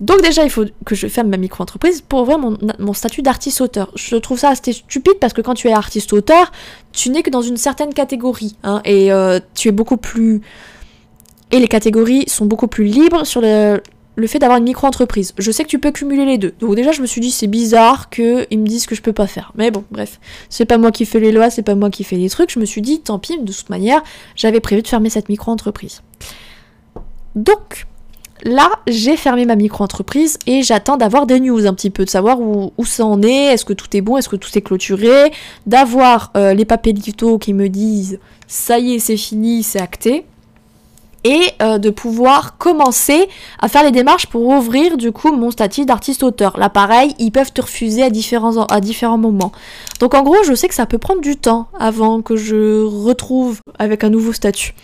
Donc 0.00 0.22
déjà, 0.22 0.44
il 0.44 0.50
faut 0.50 0.64
que 0.86 0.94
je 0.94 1.08
ferme 1.08 1.28
ma 1.28 1.36
micro-entreprise 1.36 2.00
pour 2.00 2.22
ouvrir 2.22 2.38
mon, 2.38 2.94
statut 2.94 3.20
d'artiste-auteur. 3.20 3.90
Je 3.96 4.16
trouve 4.16 4.38
ça 4.38 4.50
assez 4.50 4.72
stupide 4.72 5.18
parce 5.20 5.34
que 5.34 5.42
quand 5.42 5.52
tu 5.52 5.68
es 5.68 5.72
artiste-auteur, 5.72 6.52
tu 6.92 7.10
n'es 7.10 7.22
que 7.22 7.28
dans 7.28 7.42
une 7.42 7.58
certaine 7.58 7.92
catégorie. 7.92 8.56
Hein, 8.62 8.80
et 8.86 9.12
euh, 9.12 9.40
tu 9.54 9.68
es 9.68 9.72
beaucoup 9.72 9.98
plus... 9.98 10.40
Et 11.52 11.58
les 11.58 11.68
catégories 11.68 12.24
sont 12.28 12.46
beaucoup 12.46 12.68
plus 12.68 12.84
libres 12.84 13.26
sur 13.26 13.42
le, 13.42 13.82
le 14.20 14.26
fait 14.26 14.38
d'avoir 14.38 14.58
une 14.58 14.64
micro-entreprise. 14.64 15.32
Je 15.38 15.50
sais 15.50 15.64
que 15.64 15.68
tu 15.68 15.78
peux 15.78 15.90
cumuler 15.90 16.24
les 16.24 16.38
deux. 16.38 16.54
Donc 16.60 16.76
déjà, 16.76 16.92
je 16.92 17.00
me 17.02 17.06
suis 17.06 17.20
dit, 17.20 17.30
c'est 17.30 17.46
bizarre 17.46 18.10
qu'ils 18.10 18.46
me 18.58 18.66
disent 18.66 18.86
que 18.86 18.94
je 18.94 19.02
peux 19.02 19.12
pas 19.12 19.26
faire. 19.26 19.52
Mais 19.56 19.70
bon, 19.70 19.84
bref. 19.90 20.20
C'est 20.48 20.66
pas 20.66 20.78
moi 20.78 20.92
qui 20.92 21.06
fais 21.06 21.20
les 21.20 21.32
lois, 21.32 21.50
c'est 21.50 21.62
pas 21.62 21.74
moi 21.74 21.90
qui 21.90 22.04
fais 22.04 22.16
les 22.16 22.30
trucs. 22.30 22.50
Je 22.50 22.60
me 22.60 22.64
suis 22.64 22.82
dit, 22.82 23.00
tant 23.00 23.18
pis, 23.18 23.38
de 23.38 23.52
toute 23.52 23.70
manière, 23.70 24.02
j'avais 24.36 24.60
prévu 24.60 24.82
de 24.82 24.88
fermer 24.88 25.10
cette 25.10 25.28
micro-entreprise. 25.28 26.02
Donc, 27.34 27.86
là, 28.42 28.70
j'ai 28.86 29.16
fermé 29.16 29.46
ma 29.46 29.56
micro-entreprise 29.56 30.38
et 30.46 30.62
j'attends 30.62 30.96
d'avoir 30.96 31.26
des 31.26 31.40
news 31.40 31.66
un 31.66 31.74
petit 31.74 31.90
peu, 31.90 32.04
de 32.04 32.10
savoir 32.10 32.40
où, 32.40 32.72
ça 32.84 33.04
en 33.04 33.22
est, 33.22 33.52
est-ce 33.52 33.64
que 33.64 33.72
tout 33.72 33.96
est 33.96 34.00
bon, 34.00 34.16
est-ce 34.16 34.28
que 34.28 34.36
tout 34.36 34.50
est 34.56 34.62
clôturé, 34.62 35.32
d'avoir 35.66 36.30
euh, 36.36 36.54
les 36.54 36.64
papiers 36.64 36.94
qui 36.94 37.54
me 37.54 37.68
disent, 37.68 38.18
ça 38.46 38.78
y 38.78 38.94
est, 38.94 38.98
c'est 38.98 39.16
fini, 39.16 39.62
c'est 39.62 39.80
acté 39.80 40.24
et 41.24 41.42
euh, 41.62 41.78
de 41.78 41.90
pouvoir 41.90 42.56
commencer 42.58 43.28
à 43.58 43.68
faire 43.68 43.84
les 43.84 43.90
démarches 43.90 44.26
pour 44.26 44.46
ouvrir 44.46 44.96
du 44.96 45.12
coup 45.12 45.32
mon 45.32 45.50
statut 45.50 45.84
d'artiste-auteur. 45.84 46.58
Là 46.58 46.68
pareil, 46.68 47.14
ils 47.18 47.30
peuvent 47.30 47.52
te 47.52 47.60
refuser 47.60 48.02
à 48.02 48.10
différents, 48.10 49.18
moments. 49.18 49.52
Donc 49.98 50.14
en 50.14 50.22
gros, 50.22 50.42
je 50.44 50.54
sais 50.54 50.68
que 50.68 50.74
ça 50.74 50.86
peut 50.86 50.98
prendre 50.98 51.20
du 51.20 51.36
temps 51.36 51.68
avant 51.78 52.22
que 52.22 52.36
je 52.36 52.84
retrouve 52.84 53.60
avec 53.78 54.04
un 54.04 54.10
nouveau 54.10 54.32
statut. 54.32 54.74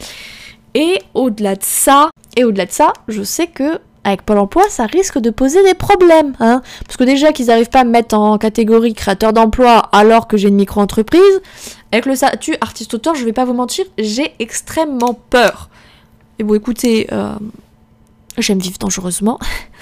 Et 0.74 1.00
au-delà 1.14 1.54
de 1.54 1.62
ça, 1.62 2.10
et 2.36 2.44
au-delà 2.44 2.66
de 2.66 2.72
ça, 2.72 2.92
je 3.08 3.22
sais 3.22 3.46
que 3.46 3.78
avec 4.04 4.22
Pôle 4.22 4.38
emploi, 4.38 4.62
ça 4.68 4.86
risque 4.86 5.18
de 5.18 5.30
poser 5.30 5.64
des 5.64 5.74
problèmes. 5.74 6.34
Hein 6.38 6.62
Parce 6.86 6.96
que 6.96 7.02
déjà 7.02 7.32
qu'ils 7.32 7.46
n'arrivent 7.46 7.70
pas 7.70 7.80
à 7.80 7.84
me 7.84 7.90
mettre 7.90 8.14
en 8.14 8.38
catégorie 8.38 8.94
créateur 8.94 9.32
d'emploi 9.32 9.78
alors 9.90 10.28
que 10.28 10.36
j'ai 10.36 10.48
une 10.48 10.54
micro-entreprise, 10.54 11.40
avec 11.90 12.06
le 12.06 12.14
statut 12.14 12.54
artiste-auteur, 12.60 13.16
je 13.16 13.24
vais 13.24 13.32
pas 13.32 13.44
vous 13.44 13.52
mentir, 13.52 13.84
j'ai 13.98 14.32
extrêmement 14.38 15.18
peur. 15.30 15.70
Et 16.38 16.44
bon, 16.44 16.54
écoutez, 16.54 17.06
euh, 17.12 17.34
j'aime 18.38 18.58
vivre 18.58 18.78
dangereusement. 18.78 19.38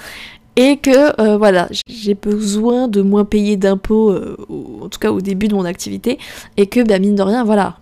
et 0.55 0.77
que 0.77 1.21
euh, 1.21 1.37
voilà, 1.37 1.67
j'ai 1.87 2.13
besoin 2.13 2.87
de 2.87 3.01
moins 3.01 3.25
payer 3.25 3.57
d'impôts, 3.57 4.11
euh, 4.11 4.37
en 4.81 4.87
tout 4.87 4.99
cas 4.99 5.11
au 5.11 5.19
début 5.19 5.49
de 5.49 5.55
mon 5.55 5.65
activité, 5.65 6.17
et 6.55 6.67
que 6.67 6.79
bah, 6.79 6.97
mine 6.99 7.15
de 7.15 7.21
rien, 7.21 7.43
voilà, 7.43 7.77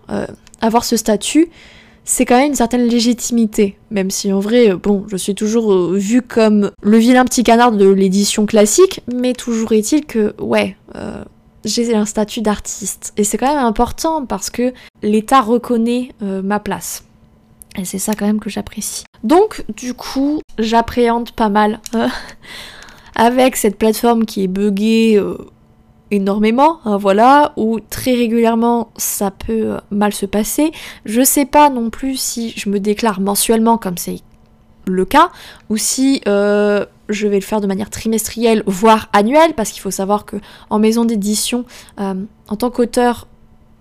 avoir 0.60 0.84
ce 0.84 0.96
statut, 0.96 1.50
c'est 2.04 2.24
quand 2.24 2.36
même 2.36 2.48
une 2.48 2.56
certaine 2.56 2.86
légitimité, 2.86 3.78
même 3.92 4.10
si 4.10 4.32
en 4.32 4.40
vrai, 4.40 4.74
bon, 4.74 5.04
je 5.08 5.16
suis 5.16 5.36
toujours 5.36 5.92
vue 5.92 6.20
comme 6.20 6.72
le 6.82 6.98
vilain 6.98 7.24
petit 7.24 7.44
canard 7.44 7.70
de 7.70 7.88
l'édition 7.88 8.44
classique, 8.44 9.02
mais 9.12 9.34
toujours 9.34 9.70
est-il 9.72 10.04
que, 10.04 10.34
ouais, 10.40 10.76
j'ai 11.64 11.94
un 11.94 12.04
statut 12.04 12.42
d'artiste, 12.42 13.12
et 13.16 13.22
c'est 13.22 13.38
quand 13.38 13.54
même 13.54 13.64
important 13.64 14.26
parce 14.26 14.50
que 14.50 14.72
l'État 15.02 15.40
reconnaît 15.40 16.10
ma 16.20 16.58
place. 16.58 17.04
Et 17.76 17.84
c'est 17.84 17.98
ça 17.98 18.14
quand 18.14 18.26
même 18.26 18.40
que 18.40 18.50
j'apprécie. 18.50 19.04
Donc, 19.24 19.64
du 19.74 19.94
coup, 19.94 20.40
j'appréhende 20.58 21.32
pas 21.32 21.48
mal 21.48 21.80
euh, 21.94 22.08
avec 23.16 23.56
cette 23.56 23.76
plateforme 23.78 24.24
qui 24.26 24.44
est 24.44 24.48
buggée 24.48 25.16
euh, 25.16 25.38
énormément, 26.10 26.78
hein, 26.84 26.96
voilà, 26.96 27.52
où 27.56 27.80
très 27.80 28.14
régulièrement 28.14 28.90
ça 28.96 29.30
peut 29.30 29.72
euh, 29.72 29.78
mal 29.90 30.12
se 30.12 30.26
passer. 30.26 30.70
Je 31.04 31.22
sais 31.22 31.46
pas 31.46 31.68
non 31.68 31.90
plus 31.90 32.16
si 32.16 32.52
je 32.56 32.68
me 32.68 32.78
déclare 32.78 33.20
mensuellement 33.20 33.78
comme 33.78 33.98
c'est 33.98 34.20
le 34.86 35.06
cas, 35.06 35.30
ou 35.70 35.78
si 35.78 36.20
je 36.26 37.26
vais 37.26 37.36
le 37.36 37.42
faire 37.42 37.62
de 37.62 37.66
manière 37.66 37.88
trimestrielle, 37.88 38.62
voire 38.66 39.08
annuelle, 39.14 39.54
parce 39.54 39.70
qu'il 39.70 39.80
faut 39.80 39.90
savoir 39.90 40.26
que 40.26 40.36
en 40.68 40.78
maison 40.78 41.06
d'édition, 41.06 41.64
en 41.96 42.56
tant 42.58 42.68
qu'auteur, 42.68 43.26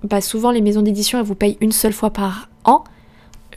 bah, 0.03 0.21
souvent 0.21 0.49
les 0.49 0.61
maisons 0.61 0.81
d'édition 0.81 1.19
elles 1.19 1.25
vous 1.25 1.35
payent 1.35 1.57
une 1.59 1.73
seule 1.73 1.91
fois 1.91 2.11
par 2.11 2.47
an. 2.63 2.85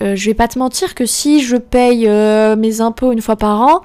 Euh, 0.03 0.17
je 0.17 0.26
vais 0.26 0.35
pas 0.35 0.49
te 0.49 0.59
mentir 0.59 0.95
que 0.95 1.07
si 1.07 1.43
je 1.43 1.57
paye 1.57 2.07
euh, 2.09 2.57
mes 2.57 2.81
impôts 2.81 3.12
une 3.12 3.23
fois 3.23 3.37
par 3.37 3.61
an, 3.62 3.83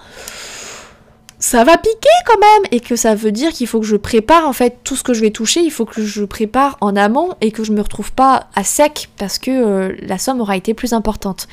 ça 1.39 1.63
va 1.63 1.77
piquer 1.77 2.10
quand 2.27 2.39
même 2.39 2.70
et 2.72 2.80
que 2.80 2.96
ça 2.96 3.15
veut 3.15 3.32
dire 3.32 3.51
qu'il 3.51 3.65
faut 3.68 3.80
que 3.80 3.86
je 3.86 3.96
prépare 3.96 4.48
en 4.48 4.53
fait 4.53 4.77
tout 4.84 4.96
ce 4.96 5.03
que 5.03 5.13
je 5.13 5.22
vais 5.22 5.32
toucher, 5.32 5.62
il 5.62 5.72
faut 5.72 5.86
que 5.86 6.03
je 6.03 6.24
prépare 6.24 6.77
en 6.82 6.96
amont 6.96 7.30
et 7.41 7.51
que 7.51 7.63
je 7.63 7.72
me 7.72 7.82
retrouve 7.82 8.12
pas 8.12 8.48
à 8.56 8.63
sec 8.63 9.10
parce 9.18 9.39
que 9.39 9.51
euh, 9.51 9.96
la 10.01 10.18
somme 10.18 10.39
aura 10.39 10.56
été 10.56 10.74
plus 10.74 10.94
importante. 10.94 11.48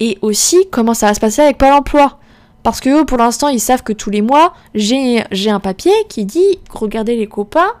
Et 0.00 0.18
aussi 0.22 0.66
comment 0.70 0.94
ça 0.94 1.06
va 1.08 1.14
se 1.14 1.20
passer 1.20 1.42
avec 1.42 1.58
Pôle 1.58 1.72
emploi? 1.72 2.18
Parce 2.62 2.80
que 2.80 3.02
pour 3.02 3.18
l'instant, 3.18 3.48
ils 3.48 3.60
savent 3.60 3.82
que 3.82 3.92
tous 3.92 4.10
les 4.10 4.22
mois, 4.22 4.54
j'ai 4.74 5.24
un 5.48 5.60
papier 5.60 5.92
qui 6.08 6.24
dit 6.24 6.60
Regardez 6.70 7.16
les 7.16 7.26
copains, 7.26 7.72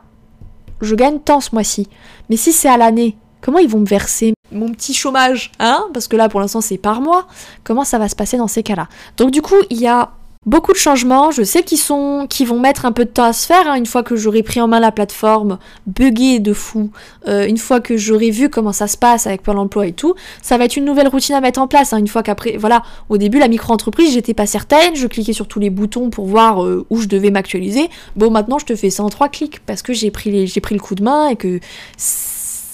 je 0.80 0.94
gagne 0.94 1.20
tant 1.20 1.40
ce 1.40 1.50
mois-ci. 1.52 1.88
Mais 2.28 2.36
si 2.36 2.52
c'est 2.52 2.68
à 2.68 2.76
l'année, 2.76 3.16
comment 3.40 3.58
ils 3.58 3.68
vont 3.68 3.78
me 3.78 3.86
verser? 3.86 4.34
Mon 4.52 4.70
petit 4.70 4.94
chômage, 4.94 5.52
hein 5.58 5.86
Parce 5.92 6.08
que 6.08 6.16
là, 6.16 6.28
pour 6.28 6.40
l'instant, 6.40 6.60
c'est 6.60 6.78
par 6.78 7.00
mois. 7.00 7.26
Comment 7.64 7.84
ça 7.84 7.98
va 7.98 8.08
se 8.08 8.16
passer 8.16 8.36
dans 8.36 8.48
ces 8.48 8.62
cas-là? 8.62 8.88
Donc, 9.16 9.30
du 9.30 9.42
coup, 9.42 9.56
il 9.70 9.80
y 9.80 9.86
a 9.86 10.10
beaucoup 10.44 10.72
de 10.72 10.78
changements. 10.78 11.30
Je 11.30 11.42
sais 11.42 11.62
qu'ils 11.62 11.78
sont, 11.78 12.26
qui 12.28 12.44
vont 12.44 12.58
mettre 12.58 12.84
un 12.84 12.92
peu 12.92 13.04
de 13.04 13.10
temps 13.10 13.24
à 13.24 13.32
se 13.32 13.46
faire. 13.46 13.68
Hein, 13.68 13.74
une 13.76 13.86
fois 13.86 14.02
que 14.02 14.16
j'aurai 14.16 14.42
pris 14.42 14.60
en 14.60 14.68
main 14.68 14.80
la 14.80 14.92
plateforme, 14.92 15.58
buggée 15.86 16.40
de 16.40 16.52
fou. 16.52 16.90
Euh, 17.28 17.46
une 17.46 17.58
fois 17.58 17.80
que 17.80 17.96
j'aurai 17.96 18.30
vu 18.30 18.48
comment 18.48 18.72
ça 18.72 18.86
se 18.86 18.96
passe 18.96 19.26
avec 19.26 19.42
Pôle 19.42 19.58
Emploi 19.58 19.86
et 19.86 19.92
tout, 19.92 20.14
ça 20.40 20.58
va 20.58 20.64
être 20.64 20.76
une 20.76 20.84
nouvelle 20.84 21.08
routine 21.08 21.34
à 21.34 21.40
mettre 21.40 21.60
en 21.60 21.68
place. 21.68 21.92
Hein, 21.92 21.98
une 21.98 22.08
fois 22.08 22.22
qu'après, 22.22 22.56
voilà, 22.56 22.82
au 23.08 23.18
début, 23.18 23.38
la 23.38 23.48
micro-entreprise, 23.48 24.12
j'étais 24.12 24.34
pas 24.34 24.46
certaine. 24.46 24.96
Je 24.96 25.06
cliquais 25.06 25.32
sur 25.32 25.46
tous 25.46 25.60
les 25.60 25.70
boutons 25.70 26.10
pour 26.10 26.26
voir 26.26 26.64
euh, 26.64 26.86
où 26.90 27.00
je 27.00 27.06
devais 27.06 27.30
m'actualiser. 27.30 27.88
Bon, 28.16 28.30
maintenant, 28.30 28.58
je 28.58 28.66
te 28.66 28.76
fais 28.76 28.90
ça 28.90 29.02
en 29.04 29.08
trois 29.08 29.28
clics 29.28 29.60
parce 29.64 29.82
que 29.82 29.92
j'ai 29.92 30.10
pris 30.10 30.46
j'ai 30.46 30.60
pris 30.60 30.74
le 30.74 30.80
coup 30.80 30.94
de 30.94 31.02
main 31.02 31.28
et 31.28 31.36
que 31.36 31.60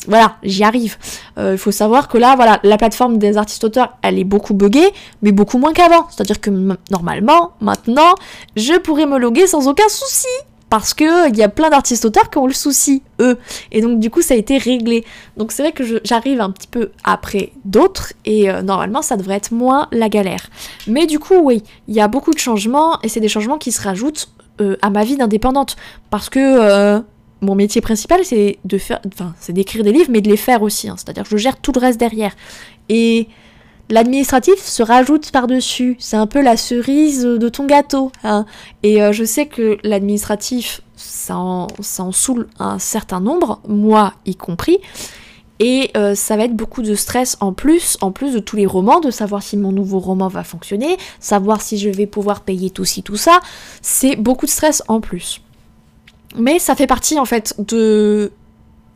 voilà, 0.08 0.36
j'y 0.42 0.64
arrive. 0.64 0.96
Euh, 1.38 1.52
il 1.52 1.58
faut 1.58 1.70
savoir 1.70 2.08
que 2.08 2.16
là, 2.16 2.34
voilà, 2.34 2.58
la 2.62 2.78
plateforme 2.78 3.18
des 3.18 3.36
artistes 3.36 3.62
auteurs, 3.62 3.98
elle 4.02 4.18
est 4.18 4.24
beaucoup 4.24 4.54
buggée, 4.54 4.88
mais 5.22 5.32
beaucoup 5.32 5.58
moins 5.58 5.74
qu'avant. 5.74 6.06
C'est-à-dire 6.10 6.40
que 6.40 6.50
normalement, 6.90 7.52
maintenant, 7.60 8.14
je 8.56 8.78
pourrais 8.78 9.06
me 9.06 9.18
loguer 9.18 9.46
sans 9.46 9.68
aucun 9.68 9.88
souci. 9.88 10.26
Parce 10.70 10.92
que 10.92 11.30
il 11.30 11.36
y 11.36 11.42
a 11.42 11.48
plein 11.48 11.70
d'artistes 11.70 12.04
auteurs 12.04 12.28
qui 12.28 12.36
ont 12.36 12.46
le 12.46 12.52
souci, 12.52 13.02
eux. 13.20 13.38
Et 13.72 13.80
donc 13.80 14.00
du 14.00 14.10
coup, 14.10 14.20
ça 14.20 14.34
a 14.34 14.36
été 14.36 14.58
réglé. 14.58 15.04
Donc 15.38 15.50
c'est 15.50 15.62
vrai 15.62 15.72
que 15.72 15.82
j'arrive 16.04 16.42
un 16.42 16.50
petit 16.50 16.66
peu 16.66 16.90
après 17.04 17.52
d'autres, 17.64 18.12
et 18.26 18.50
euh, 18.50 18.60
normalement, 18.60 19.00
ça 19.00 19.16
devrait 19.16 19.36
être 19.36 19.52
moins 19.52 19.88
la 19.92 20.10
galère. 20.10 20.50
Mais 20.86 21.06
du 21.06 21.18
coup, 21.18 21.36
oui, 21.42 21.62
il 21.86 21.94
y 21.94 22.00
a 22.00 22.08
beaucoup 22.08 22.32
de 22.32 22.38
changements, 22.38 23.00
et 23.02 23.08
c'est 23.08 23.20
des 23.20 23.28
changements 23.28 23.56
qui 23.56 23.72
se 23.72 23.82
rajoutent 23.82 24.28
euh, 24.60 24.76
à 24.82 24.90
ma 24.90 25.04
vie 25.04 25.16
d'indépendante. 25.16 25.76
Parce 26.10 26.28
que 26.28 27.02
mon 27.40 27.54
métier 27.54 27.80
principal, 27.80 28.24
c'est 28.24 28.58
de 28.64 28.78
faire, 28.78 29.00
enfin, 29.06 29.34
c'est 29.40 29.52
d'écrire 29.52 29.84
des 29.84 29.92
livres, 29.92 30.10
mais 30.10 30.20
de 30.20 30.28
les 30.28 30.36
faire 30.36 30.62
aussi. 30.62 30.88
Hein. 30.88 30.94
C'est-à-dire 30.96 31.24
que 31.24 31.30
je 31.30 31.36
gère 31.36 31.56
tout 31.56 31.72
le 31.72 31.80
reste 31.80 31.98
derrière. 31.98 32.34
Et 32.88 33.28
l'administratif 33.90 34.58
se 34.58 34.82
rajoute 34.82 35.30
par-dessus. 35.30 35.96
C'est 35.98 36.16
un 36.16 36.26
peu 36.26 36.42
la 36.42 36.56
cerise 36.56 37.22
de 37.22 37.48
ton 37.48 37.66
gâteau. 37.66 38.10
Hein. 38.24 38.44
Et 38.82 39.02
euh, 39.02 39.12
je 39.12 39.24
sais 39.24 39.46
que 39.46 39.78
l'administratif, 39.82 40.82
ça 40.96 41.36
en, 41.36 41.68
saoule 42.12 42.48
un 42.58 42.78
certain 42.78 43.20
nombre, 43.20 43.60
moi 43.68 44.14
y 44.26 44.34
compris. 44.34 44.78
Et 45.60 45.90
euh, 45.96 46.14
ça 46.14 46.36
va 46.36 46.44
être 46.44 46.54
beaucoup 46.54 46.82
de 46.82 46.94
stress 46.94 47.36
en 47.40 47.52
plus, 47.52 47.98
en 48.00 48.12
plus 48.12 48.32
de 48.32 48.38
tous 48.38 48.54
les 48.54 48.66
romans, 48.66 49.00
de 49.00 49.10
savoir 49.10 49.42
si 49.42 49.56
mon 49.56 49.72
nouveau 49.72 49.98
roman 49.98 50.28
va 50.28 50.44
fonctionner, 50.44 50.96
savoir 51.18 51.60
si 51.60 51.78
je 51.78 51.88
vais 51.88 52.06
pouvoir 52.06 52.42
payer 52.42 52.70
tout 52.70 52.84
ci, 52.84 53.02
tout 53.02 53.16
ça. 53.16 53.40
C'est 53.82 54.14
beaucoup 54.14 54.46
de 54.46 54.50
stress 54.50 54.84
en 54.86 55.00
plus. 55.00 55.40
Mais 56.36 56.58
ça 56.58 56.74
fait 56.74 56.86
partie 56.86 57.18
en 57.18 57.24
fait 57.24 57.54
de 57.58 58.32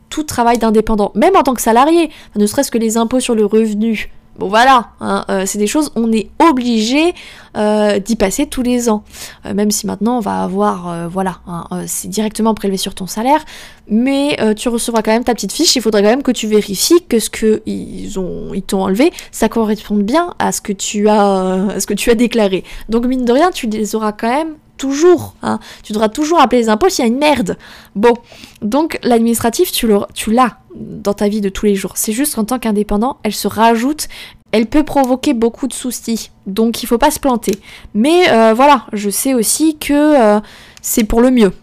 tout 0.09 0.23
travail 0.23 0.59
d'indépendant, 0.59 1.11
même 1.15 1.35
en 1.35 1.41
tant 1.41 1.55
que 1.55 1.61
salarié, 1.61 2.11
ne 2.35 2.45
serait-ce 2.45 2.69
que 2.69 2.77
les 2.77 2.97
impôts 2.97 3.19
sur 3.19 3.33
le 3.33 3.45
revenu. 3.45 4.11
Bon 4.39 4.47
voilà, 4.47 4.89
hein, 4.99 5.25
euh, 5.29 5.43
c'est 5.45 5.59
des 5.59 5.67
choses, 5.67 5.91
on 5.95 6.11
est 6.11 6.29
obligé 6.39 7.13
euh, 7.55 7.99
d'y 7.99 8.15
passer 8.15 8.47
tous 8.47 8.63
les 8.63 8.89
ans. 8.89 9.03
Euh, 9.45 9.53
même 9.53 9.69
si 9.69 9.85
maintenant 9.85 10.17
on 10.17 10.21
va 10.21 10.43
avoir, 10.43 11.09
voilà, 11.09 11.39
hein, 11.45 11.65
c'est 11.85 12.07
directement 12.07 12.55
prélevé 12.55 12.77
sur 12.77 12.95
ton 12.95 13.05
salaire, 13.05 13.45
mais 13.87 14.37
tu 14.55 14.69
recevras 14.69 15.03
quand 15.03 15.11
même 15.11 15.23
ta 15.23 15.35
petite 15.35 15.51
fiche, 15.51 15.75
il 15.75 15.81
faudrait 15.83 16.01
quand 16.01 16.09
même 16.09 16.23
que 16.23 16.31
tu 16.31 16.47
vérifies 16.47 17.03
que 17.07 17.19
ce 17.19 17.29
qu'ils 17.29 18.17
ont, 18.17 18.51
t'ont 18.65 18.81
enlevé, 18.81 19.11
ça 19.31 19.49
correspond 19.49 19.97
bien 19.97 20.33
à 20.39 20.51
ce 20.51 20.61
que 20.61 20.73
tu 20.73 21.09
as, 21.09 21.67
à 21.69 21.79
ce 21.79 21.85
que 21.85 21.93
tu 21.93 22.09
as 22.09 22.15
déclaré. 22.15 22.63
Donc 22.89 23.05
mine 23.05 23.25
de 23.25 23.31
rien, 23.31 23.51
tu 23.51 23.67
les 23.67 23.93
auras 23.93 24.13
quand 24.13 24.29
même 24.29 24.55
toujours. 24.83 25.33
Hein. 25.43 25.59
Tu 25.81 25.93
devras 25.93 26.09
toujours 26.09 26.41
appeler 26.41 26.63
les 26.63 26.67
impôts 26.67 26.89
s'il 26.89 27.05
y 27.05 27.07
a 27.07 27.11
une 27.11 27.17
merde. 27.17 27.57
Bon, 27.95 28.13
donc 28.61 28.99
l'administratif, 29.01 29.71
tu 29.71 29.87
l'as 30.31 30.57
dans 30.75 31.13
ta 31.13 31.29
vie 31.29 31.39
de 31.39 31.47
tous 31.47 31.65
les 31.65 31.75
jours. 31.75 31.93
C'est 31.95 32.11
juste 32.11 32.35
qu'en 32.35 32.43
tant 32.43 32.59
qu'indépendant, 32.59 33.17
elle 33.23 33.33
se 33.33 33.47
rajoute, 33.47 34.09
elle 34.51 34.65
peut 34.65 34.83
provoquer 34.83 35.33
beaucoup 35.33 35.69
de 35.69 35.73
soucis. 35.73 36.31
Donc 36.47 36.83
il 36.83 36.87
faut 36.87 36.97
pas 36.97 37.11
se 37.11 37.19
planter. 37.21 37.53
Mais 37.93 38.29
euh, 38.29 38.53
voilà, 38.53 38.85
je 38.91 39.09
sais 39.09 39.33
aussi 39.33 39.77
que 39.77 39.93
euh, 39.93 40.41
c'est 40.81 41.05
pour 41.05 41.21
le 41.21 41.31
mieux. 41.31 41.53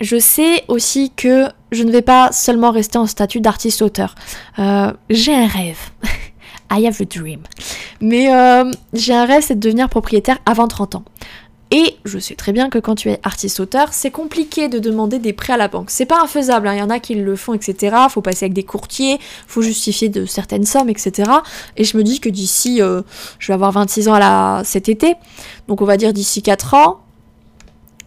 Je 0.00 0.18
sais 0.18 0.64
aussi 0.66 1.12
que 1.14 1.46
je 1.70 1.84
ne 1.84 1.92
vais 1.92 2.02
pas 2.02 2.32
seulement 2.32 2.72
rester 2.72 2.98
en 2.98 3.06
statut 3.06 3.40
d'artiste-auteur. 3.40 4.16
Euh, 4.58 4.92
j'ai 5.10 5.34
un 5.34 5.46
rêve. 5.46 5.78
I 6.72 6.84
have 6.88 7.00
a 7.00 7.04
dream. 7.04 7.42
Mais 8.00 8.26
j'ai 8.92 9.14
un 9.14 9.24
rêve, 9.24 9.44
c'est 9.46 9.54
de 9.54 9.60
devenir 9.60 9.88
propriétaire 9.88 10.38
avant 10.44 10.66
30 10.66 10.96
ans. 10.96 11.04
Et 11.72 11.96
je 12.04 12.18
sais 12.18 12.36
très 12.36 12.52
bien 12.52 12.70
que 12.70 12.78
quand 12.78 12.94
tu 12.94 13.10
es 13.10 13.18
artiste-auteur, 13.24 13.88
c'est 13.92 14.12
compliqué 14.12 14.68
de 14.68 14.78
demander 14.78 15.18
des 15.18 15.32
prêts 15.32 15.52
à 15.52 15.56
la 15.56 15.66
banque. 15.66 15.90
C'est 15.90 16.06
pas 16.06 16.22
infaisable, 16.22 16.68
hein. 16.68 16.74
il 16.74 16.78
y 16.78 16.82
en 16.82 16.90
a 16.90 17.00
qui 17.00 17.16
le 17.16 17.34
font, 17.34 17.54
etc. 17.54 17.96
Faut 18.08 18.20
passer 18.22 18.44
avec 18.44 18.52
des 18.52 18.62
courtiers, 18.62 19.18
faut 19.48 19.62
justifier 19.62 20.08
de 20.08 20.26
certaines 20.26 20.64
sommes, 20.64 20.88
etc. 20.88 21.30
Et 21.76 21.82
je 21.82 21.96
me 21.96 22.04
dis 22.04 22.20
que 22.20 22.28
d'ici, 22.28 22.80
euh, 22.80 23.02
je 23.40 23.48
vais 23.48 23.54
avoir 23.54 23.72
26 23.72 24.08
ans 24.08 24.14
à 24.14 24.62
cet 24.64 24.88
été, 24.88 25.14
donc 25.66 25.82
on 25.82 25.86
va 25.86 25.96
dire 25.96 26.12
d'ici 26.12 26.40
4 26.40 26.74
ans, 26.74 27.00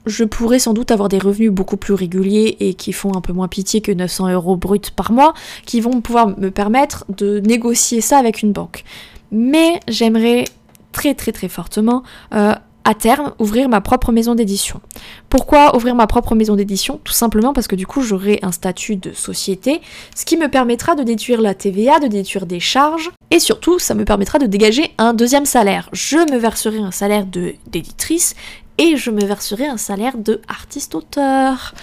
je 0.05 0.23
pourrais 0.23 0.59
sans 0.59 0.73
doute 0.73 0.91
avoir 0.91 1.09
des 1.09 1.19
revenus 1.19 1.51
beaucoup 1.51 1.77
plus 1.77 1.93
réguliers 1.93 2.55
et 2.61 2.73
qui 2.73 2.93
font 2.93 3.13
un 3.15 3.21
peu 3.21 3.33
moins 3.33 3.49
pitié 3.49 3.81
que 3.81 3.91
900 3.91 4.29
euros 4.29 4.55
bruts 4.55 4.79
par 4.95 5.11
mois, 5.11 5.33
qui 5.65 5.81
vont 5.81 5.99
pouvoir 5.99 6.27
me 6.39 6.49
permettre 6.49 7.05
de 7.09 7.39
négocier 7.41 7.99
ça 7.99 8.17
avec 8.17 8.41
une 8.41 8.53
banque. 8.53 8.85
Mais 9.31 9.81
j'aimerais 9.89 10.45
très 10.91 11.13
très 11.13 11.31
très 11.31 11.49
fortement 11.49 12.03
euh, 12.33 12.53
à 12.83 12.93
terme 12.93 13.33
ouvrir 13.39 13.69
ma 13.69 13.81
propre 13.81 14.11
maison 14.11 14.35
d'édition. 14.35 14.81
Pourquoi 15.29 15.75
ouvrir 15.75 15.95
ma 15.95 16.07
propre 16.07 16.35
maison 16.35 16.55
d'édition? 16.55 16.99
Tout 17.03 17.13
simplement 17.13 17.53
parce 17.53 17.67
que 17.67 17.75
du 17.75 17.85
coup 17.85 18.01
j'aurai 18.01 18.39
un 18.41 18.51
statut 18.51 18.95
de 18.95 19.13
société, 19.13 19.81
ce 20.15 20.25
qui 20.25 20.37
me 20.37 20.47
permettra 20.47 20.95
de 20.95 21.03
déduire 21.03 21.41
la 21.41 21.53
TVA, 21.53 21.99
de 21.99 22.07
déduire 22.07 22.45
des 22.45 22.59
charges, 22.59 23.11
et 23.31 23.39
surtout 23.39 23.79
ça 23.79 23.93
me 23.93 24.05
permettra 24.05 24.39
de 24.39 24.45
dégager 24.45 24.93
un 24.97 25.13
deuxième 25.13 25.45
salaire. 25.45 25.89
Je 25.93 26.17
me 26.31 26.37
verserai 26.37 26.79
un 26.79 26.91
salaire 26.91 27.25
d'éditrice 27.25 28.35
et 28.77 28.95
je 28.97 29.11
me 29.11 29.23
verserai 29.23 29.67
un 29.67 29.77
salaire 29.77 30.17
de 30.17 30.41
artiste-auteur. 30.47 31.73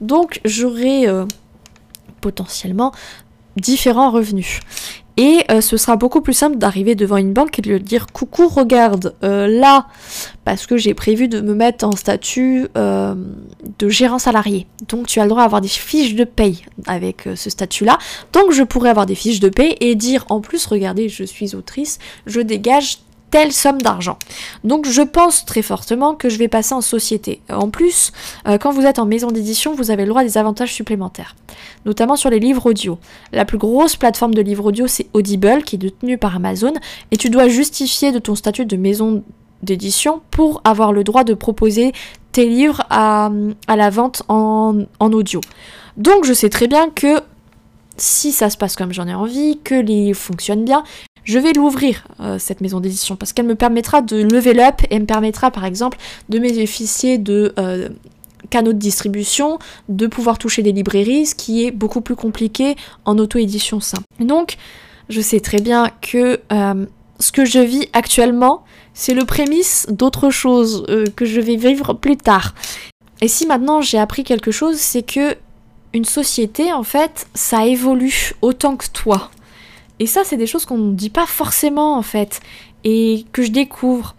Donc 0.00 0.40
j'aurai 0.44 1.08
euh, 1.08 1.24
potentiellement 2.20 2.92
différents 3.56 4.10
revenus. 4.10 4.60
Et 5.20 5.44
euh, 5.50 5.60
ce 5.60 5.76
sera 5.76 5.96
beaucoup 5.96 6.22
plus 6.22 6.32
simple 6.32 6.56
d'arriver 6.56 6.94
devant 6.94 7.18
une 7.18 7.34
banque 7.34 7.58
et 7.58 7.62
de 7.62 7.72
lui 7.72 7.80
dire 7.82 8.06
coucou 8.06 8.48
regarde 8.48 9.14
euh, 9.22 9.46
là 9.48 9.86
parce 10.46 10.64
que 10.64 10.78
j'ai 10.78 10.94
prévu 10.94 11.28
de 11.28 11.42
me 11.42 11.52
mettre 11.52 11.84
en 11.84 11.92
statut 11.92 12.68
euh, 12.78 13.14
de 13.78 13.88
gérant 13.90 14.18
salarié. 14.18 14.66
Donc 14.88 15.08
tu 15.08 15.20
as 15.20 15.24
le 15.24 15.28
droit 15.28 15.42
à 15.42 15.44
avoir 15.44 15.60
des 15.60 15.68
fiches 15.68 16.14
de 16.14 16.24
paye 16.24 16.64
avec 16.86 17.28
ce 17.34 17.50
statut 17.50 17.84
là. 17.84 17.98
Donc 18.32 18.52
je 18.52 18.62
pourrais 18.62 18.88
avoir 18.88 19.04
des 19.04 19.14
fiches 19.14 19.40
de 19.40 19.50
paye 19.50 19.76
et 19.80 19.94
dire 19.94 20.24
en 20.30 20.40
plus 20.40 20.64
regardez 20.64 21.10
je 21.10 21.24
suis 21.24 21.54
autrice, 21.54 21.98
je 22.24 22.40
dégage 22.40 23.00
telle 23.30 23.52
somme 23.52 23.80
d'argent. 23.80 24.18
Donc 24.64 24.86
je 24.86 25.02
pense 25.02 25.44
très 25.44 25.62
fortement 25.62 26.14
que 26.14 26.28
je 26.28 26.38
vais 26.38 26.48
passer 26.48 26.74
en 26.74 26.80
société. 26.80 27.40
En 27.48 27.70
plus, 27.70 28.12
euh, 28.46 28.58
quand 28.58 28.72
vous 28.72 28.82
êtes 28.82 28.98
en 28.98 29.06
maison 29.06 29.28
d'édition, 29.28 29.74
vous 29.74 29.90
avez 29.90 30.04
le 30.04 30.10
droit 30.10 30.22
à 30.22 30.24
des 30.24 30.38
avantages 30.38 30.72
supplémentaires, 30.72 31.36
notamment 31.86 32.16
sur 32.16 32.30
les 32.30 32.40
livres 32.40 32.66
audio. 32.66 32.98
La 33.32 33.44
plus 33.44 33.58
grosse 33.58 33.96
plateforme 33.96 34.34
de 34.34 34.42
livres 34.42 34.66
audio, 34.66 34.86
c'est 34.86 35.06
Audible, 35.12 35.62
qui 35.62 35.76
est 35.76 35.78
détenue 35.78 36.18
par 36.18 36.36
Amazon, 36.36 36.72
et 37.10 37.16
tu 37.16 37.30
dois 37.30 37.48
justifier 37.48 38.12
de 38.12 38.18
ton 38.18 38.34
statut 38.34 38.66
de 38.66 38.76
maison 38.76 39.22
d'édition 39.62 40.22
pour 40.30 40.60
avoir 40.64 40.92
le 40.92 41.04
droit 41.04 41.24
de 41.24 41.34
proposer 41.34 41.92
tes 42.32 42.46
livres 42.46 42.84
à, 42.90 43.30
la 43.68 43.90
vente 43.90 44.22
en, 44.28 44.84
en 44.98 45.12
audio. 45.12 45.40
Donc 45.96 46.24
je 46.24 46.32
sais 46.32 46.48
très 46.48 46.66
bien 46.66 46.90
que 46.90 47.20
si 47.96 48.32
ça 48.32 48.48
se 48.50 48.56
passe 48.56 48.76
comme 48.76 48.92
j'en 48.92 49.06
ai 49.06 49.14
envie, 49.14 49.58
que 49.62 49.74
les 49.74 50.04
livres 50.04 50.18
fonctionnent 50.18 50.64
bien, 50.64 50.82
je 51.24 51.38
vais 51.38 51.52
l'ouvrir, 51.52 52.06
euh, 52.20 52.38
cette 52.38 52.60
maison 52.60 52.80
d'édition, 52.80 53.16
parce 53.16 53.32
qu'elle 53.32 53.46
me 53.46 53.54
permettra 53.54 54.02
de 54.02 54.16
level 54.16 54.60
up 54.60 54.80
et 54.90 54.98
me 54.98 55.06
permettra 55.06 55.50
par 55.50 55.64
exemple 55.64 55.98
de 56.28 56.38
bénéficier 56.38 57.18
de 57.18 57.52
euh, 57.58 57.88
canaux 58.48 58.72
de 58.72 58.78
distribution, 58.78 59.58
de 59.88 60.06
pouvoir 60.06 60.38
toucher 60.38 60.62
des 60.62 60.72
librairies, 60.72 61.26
ce 61.26 61.34
qui 61.34 61.64
est 61.64 61.70
beaucoup 61.70 62.00
plus 62.00 62.16
compliqué 62.16 62.76
en 63.04 63.18
auto-édition 63.18 63.80
simple. 63.80 64.04
Donc, 64.18 64.56
je 65.08 65.20
sais 65.20 65.40
très 65.40 65.60
bien 65.60 65.90
que 66.00 66.40
euh, 66.52 66.86
ce 67.18 67.32
que 67.32 67.44
je 67.44 67.58
vis 67.58 67.88
actuellement, 67.92 68.64
c'est 68.94 69.14
le 69.14 69.24
prémisse 69.24 69.86
d'autre 69.90 70.30
chose 70.30 70.84
que 71.14 71.24
je 71.24 71.40
vais 71.40 71.56
vivre 71.56 71.94
plus 71.94 72.16
tard. 72.16 72.54
Et 73.20 73.28
si 73.28 73.46
maintenant 73.46 73.82
j'ai 73.82 73.98
appris 73.98 74.24
quelque 74.24 74.50
chose, 74.50 74.76
c'est 74.76 75.02
que 75.02 75.36
une 75.92 76.04
société, 76.04 76.72
en 76.72 76.82
fait, 76.82 77.26
ça 77.34 77.66
évolue 77.66 78.32
autant 78.42 78.76
que 78.76 78.86
toi. 78.92 79.30
Et 80.00 80.06
ça, 80.06 80.22
c'est 80.24 80.38
des 80.38 80.46
choses 80.46 80.64
qu'on 80.64 80.78
ne 80.78 80.94
dit 80.94 81.10
pas 81.10 81.26
forcément, 81.26 81.96
en 81.96 82.02
fait, 82.02 82.40
et 82.82 83.26
que 83.32 83.42
je 83.42 83.52
découvre. 83.52 84.16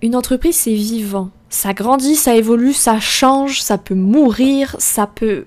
Une 0.00 0.16
entreprise, 0.16 0.56
c'est 0.56 0.74
vivant. 0.74 1.30
Ça 1.50 1.74
grandit, 1.74 2.14
ça 2.14 2.34
évolue, 2.34 2.72
ça 2.72 2.98
change, 2.98 3.60
ça 3.60 3.76
peut 3.76 3.94
mourir, 3.94 4.74
ça 4.78 5.06
peut 5.06 5.44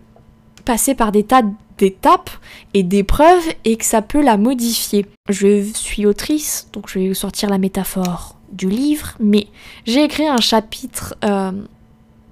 passer 0.66 0.94
par 0.94 1.12
des 1.12 1.24
tas 1.24 1.42
d'étapes 1.78 2.30
et 2.74 2.84
d'épreuves 2.84 3.48
et 3.66 3.76
que 3.76 3.86
ça 3.86 4.02
peut 4.02 4.22
la 4.22 4.38
modifier. 4.38 5.06
Je 5.30 5.64
suis 5.74 6.06
autrice, 6.06 6.68
donc 6.74 6.90
je 6.90 7.00
vais 7.00 7.14
sortir 7.14 7.50
la 7.50 7.58
métaphore 7.58 8.36
du 8.52 8.70
livre, 8.70 9.16
mais 9.20 9.48
j'ai 9.86 10.04
écrit 10.04 10.28
un 10.28 10.38
chapitre 10.38 11.16
euh, 11.26 11.52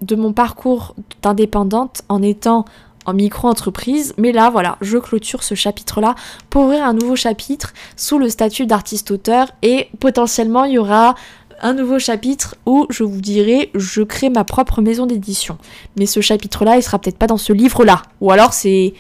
de 0.02 0.16
mon 0.16 0.34
parcours 0.34 0.96
d'indépendante 1.22 2.04
en 2.10 2.22
étant 2.22 2.66
en 3.06 3.14
micro-entreprise. 3.14 4.14
Mais 4.18 4.32
là, 4.32 4.50
voilà, 4.50 4.78
je 4.82 4.98
clôture 4.98 5.44
ce 5.44 5.56
chapitre-là 5.56 6.16
pour 6.50 6.64
ouvrir 6.64 6.86
un 6.86 6.94
nouveau 6.94 7.16
chapitre 7.16 7.74
sous 7.96 8.20
le 8.20 8.30
statut 8.30 8.66
d'artiste-auteur 8.66 9.48
et 9.62 9.90
potentiellement 10.00 10.66
il 10.66 10.74
y 10.74 10.78
aura 10.78 11.16
un 11.62 11.74
nouveau 11.74 12.00
chapitre 12.00 12.56
où 12.66 12.88
je 12.90 13.04
vous 13.04 13.22
dirai 13.22 13.72
je 13.74 14.02
crée 14.02 14.30
ma 14.30 14.44
propre 14.44 14.82
maison 14.82 15.06
d'édition. 15.06 15.58
Mais 15.98 16.06
ce 16.06 16.22
chapitre-là, 16.22 16.78
il 16.78 16.84
sera 16.84 17.00
peut-être 17.00 17.18
pas 17.18 17.28
dans 17.28 17.38
ce 17.38 17.54
livre-là. 17.54 18.02
Ou 18.22 18.32
alors 18.32 18.54
c'est 18.54 18.94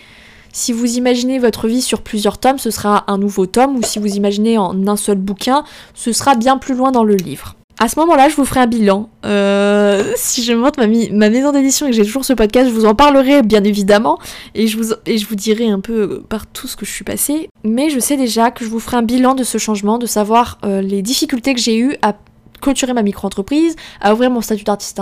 si 0.56 0.72
vous 0.72 0.98
imaginez 0.98 1.40
votre 1.40 1.68
vie 1.68 1.82
sur 1.82 2.02
plusieurs 2.02 2.38
tomes, 2.38 2.60
ce 2.60 2.70
sera 2.70 3.12
un 3.12 3.18
nouveau 3.18 3.48
tome, 3.48 3.76
ou 3.76 3.82
si 3.82 3.98
vous 3.98 4.16
imaginez 4.16 4.60
en 4.60 4.88
un 4.88 4.96
seul 4.96 5.18
bouquin, 5.18 5.64
ce 5.96 6.14
sera 6.14 6.36
bien 6.36 6.60
plus 6.60 6.76
loin 6.76 6.92
dans 6.92 7.04
le 7.04 7.16
livre. 7.16 7.56
À 7.80 7.88
ce 7.90 8.00
moment-là, 8.00 8.30
je 8.30 8.36
vous 8.36 8.46
ferai 8.46 8.62
un 8.62 8.68
bilan. 8.68 9.10
Euh, 9.26 10.14
si 10.16 10.44
je 10.44 10.54
monte 10.54 10.78
ma, 10.78 10.86
ma 10.88 11.30
maison 11.30 11.52
d'édition 11.52 11.88
et 11.88 11.90
que 11.90 11.96
j'ai 11.96 12.06
toujours 12.06 12.24
ce 12.24 12.34
podcast, 12.34 12.70
je 12.70 12.74
vous 12.74 12.86
en 12.86 12.94
parlerai 12.94 13.42
bien 13.42 13.64
évidemment. 13.64 14.20
Et 14.54 14.68
je 14.68 14.78
vous, 14.78 15.36
dirai 15.36 15.70
un 15.70 15.80
peu 15.80 15.94
euh, 15.94 16.26
par 16.28 16.46
tout 16.46 16.68
ce 16.68 16.76
que 16.76 16.86
je 16.86 16.92
suis 16.92 17.04
passée. 17.04 17.50
Mais 17.64 17.90
je 17.90 18.00
sais 18.00 18.16
déjà 18.16 18.52
que 18.52 18.64
je 18.64 18.70
vous 18.70 18.80
ferai 18.80 18.98
un 18.98 19.02
bilan 19.02 19.34
de 19.34 19.44
ce 19.44 19.58
changement, 19.58 19.98
de 19.98 20.06
savoir 20.06 20.60
euh, 20.64 20.82
les 20.82 21.02
difficultés 21.02 21.54
que 21.54 21.60
j'ai 21.60 21.78
eues 21.78 21.98
à 22.04 22.16
clôturer 22.62 22.94
ma 22.94 23.02
micro-entreprise, 23.02 23.76
à 24.00 24.14
ouvrir 24.14 24.30
mon 24.30 24.42
statut 24.42 24.64
d'artiste 24.64 25.00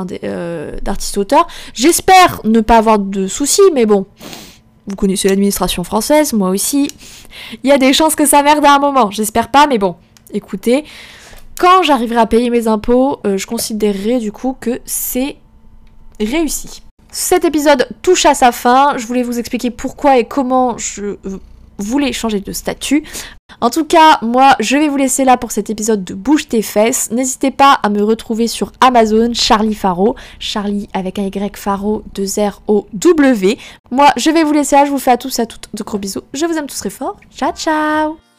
auteur. 1.17 1.47
J'espère 1.73 2.41
ne 2.45 2.61
pas 2.61 2.77
avoir 2.77 2.97
de 2.97 3.27
soucis, 3.27 3.61
mais 3.75 3.85
bon, 3.85 4.07
vous 4.87 4.95
connaissez 4.95 5.29
l'administration 5.29 5.83
française, 5.83 6.33
moi 6.33 6.49
aussi. 6.49 6.89
Il 7.63 7.69
y 7.69 7.73
a 7.73 7.77
des 7.77 7.93
chances 7.93 8.15
que 8.15 8.25
ça 8.25 8.41
merde 8.41 8.65
à 8.65 8.75
un 8.75 8.79
moment. 8.79 9.11
J'espère 9.11 9.51
pas, 9.51 9.67
mais 9.67 9.77
bon, 9.77 9.95
écoutez 10.33 10.85
quand 11.61 11.83
j'arriverai 11.83 12.19
à 12.19 12.25
payer 12.25 12.49
mes 12.49 12.67
impôts, 12.67 13.19
euh, 13.27 13.37
je 13.37 13.45
considérerai 13.45 14.17
du 14.17 14.31
coup 14.31 14.57
que 14.59 14.81
c'est 14.83 15.37
réussi. 16.19 16.81
Cet 17.11 17.45
épisode 17.45 17.87
touche 18.01 18.25
à 18.25 18.33
sa 18.33 18.51
fin. 18.51 18.97
Je 18.97 19.05
voulais 19.05 19.21
vous 19.21 19.37
expliquer 19.37 19.69
pourquoi 19.69 20.17
et 20.17 20.25
comment 20.25 20.75
je 20.79 21.17
voulais 21.77 22.13
changer 22.13 22.39
de 22.39 22.51
statut. 22.51 23.03
En 23.59 23.69
tout 23.69 23.85
cas, 23.85 24.17
moi, 24.23 24.55
je 24.59 24.75
vais 24.75 24.87
vous 24.87 24.97
laisser 24.97 25.23
là 25.23 25.37
pour 25.37 25.51
cet 25.51 25.69
épisode 25.69 26.03
de 26.03 26.15
Bouge 26.15 26.47
tes 26.47 26.63
fesses. 26.63 27.11
N'hésitez 27.11 27.51
pas 27.51 27.73
à 27.83 27.89
me 27.89 28.01
retrouver 28.01 28.47
sur 28.47 28.71
Amazon, 28.81 29.31
Charlie 29.33 29.75
Faro, 29.75 30.15
Charlie 30.39 30.89
avec 30.93 31.19
un 31.19 31.23
Y 31.25 31.55
Faro, 31.57 32.01
2 32.15 32.25
R 32.39 32.61
O 32.67 32.87
W. 32.93 33.59
Moi, 33.91 34.07
je 34.17 34.31
vais 34.31 34.43
vous 34.43 34.53
laisser 34.53 34.77
là. 34.77 34.85
Je 34.85 34.89
vous 34.89 34.97
fais 34.97 35.11
à 35.11 35.17
tous 35.17 35.37
et 35.37 35.43
à 35.43 35.45
toutes 35.45 35.69
de 35.75 35.83
gros 35.83 35.99
bisous. 35.99 36.21
Je 36.33 36.43
vous 36.47 36.57
aime 36.57 36.65
tous 36.65 36.79
très 36.79 36.89
fort. 36.89 37.17
Ciao, 37.35 37.51
ciao 37.53 38.30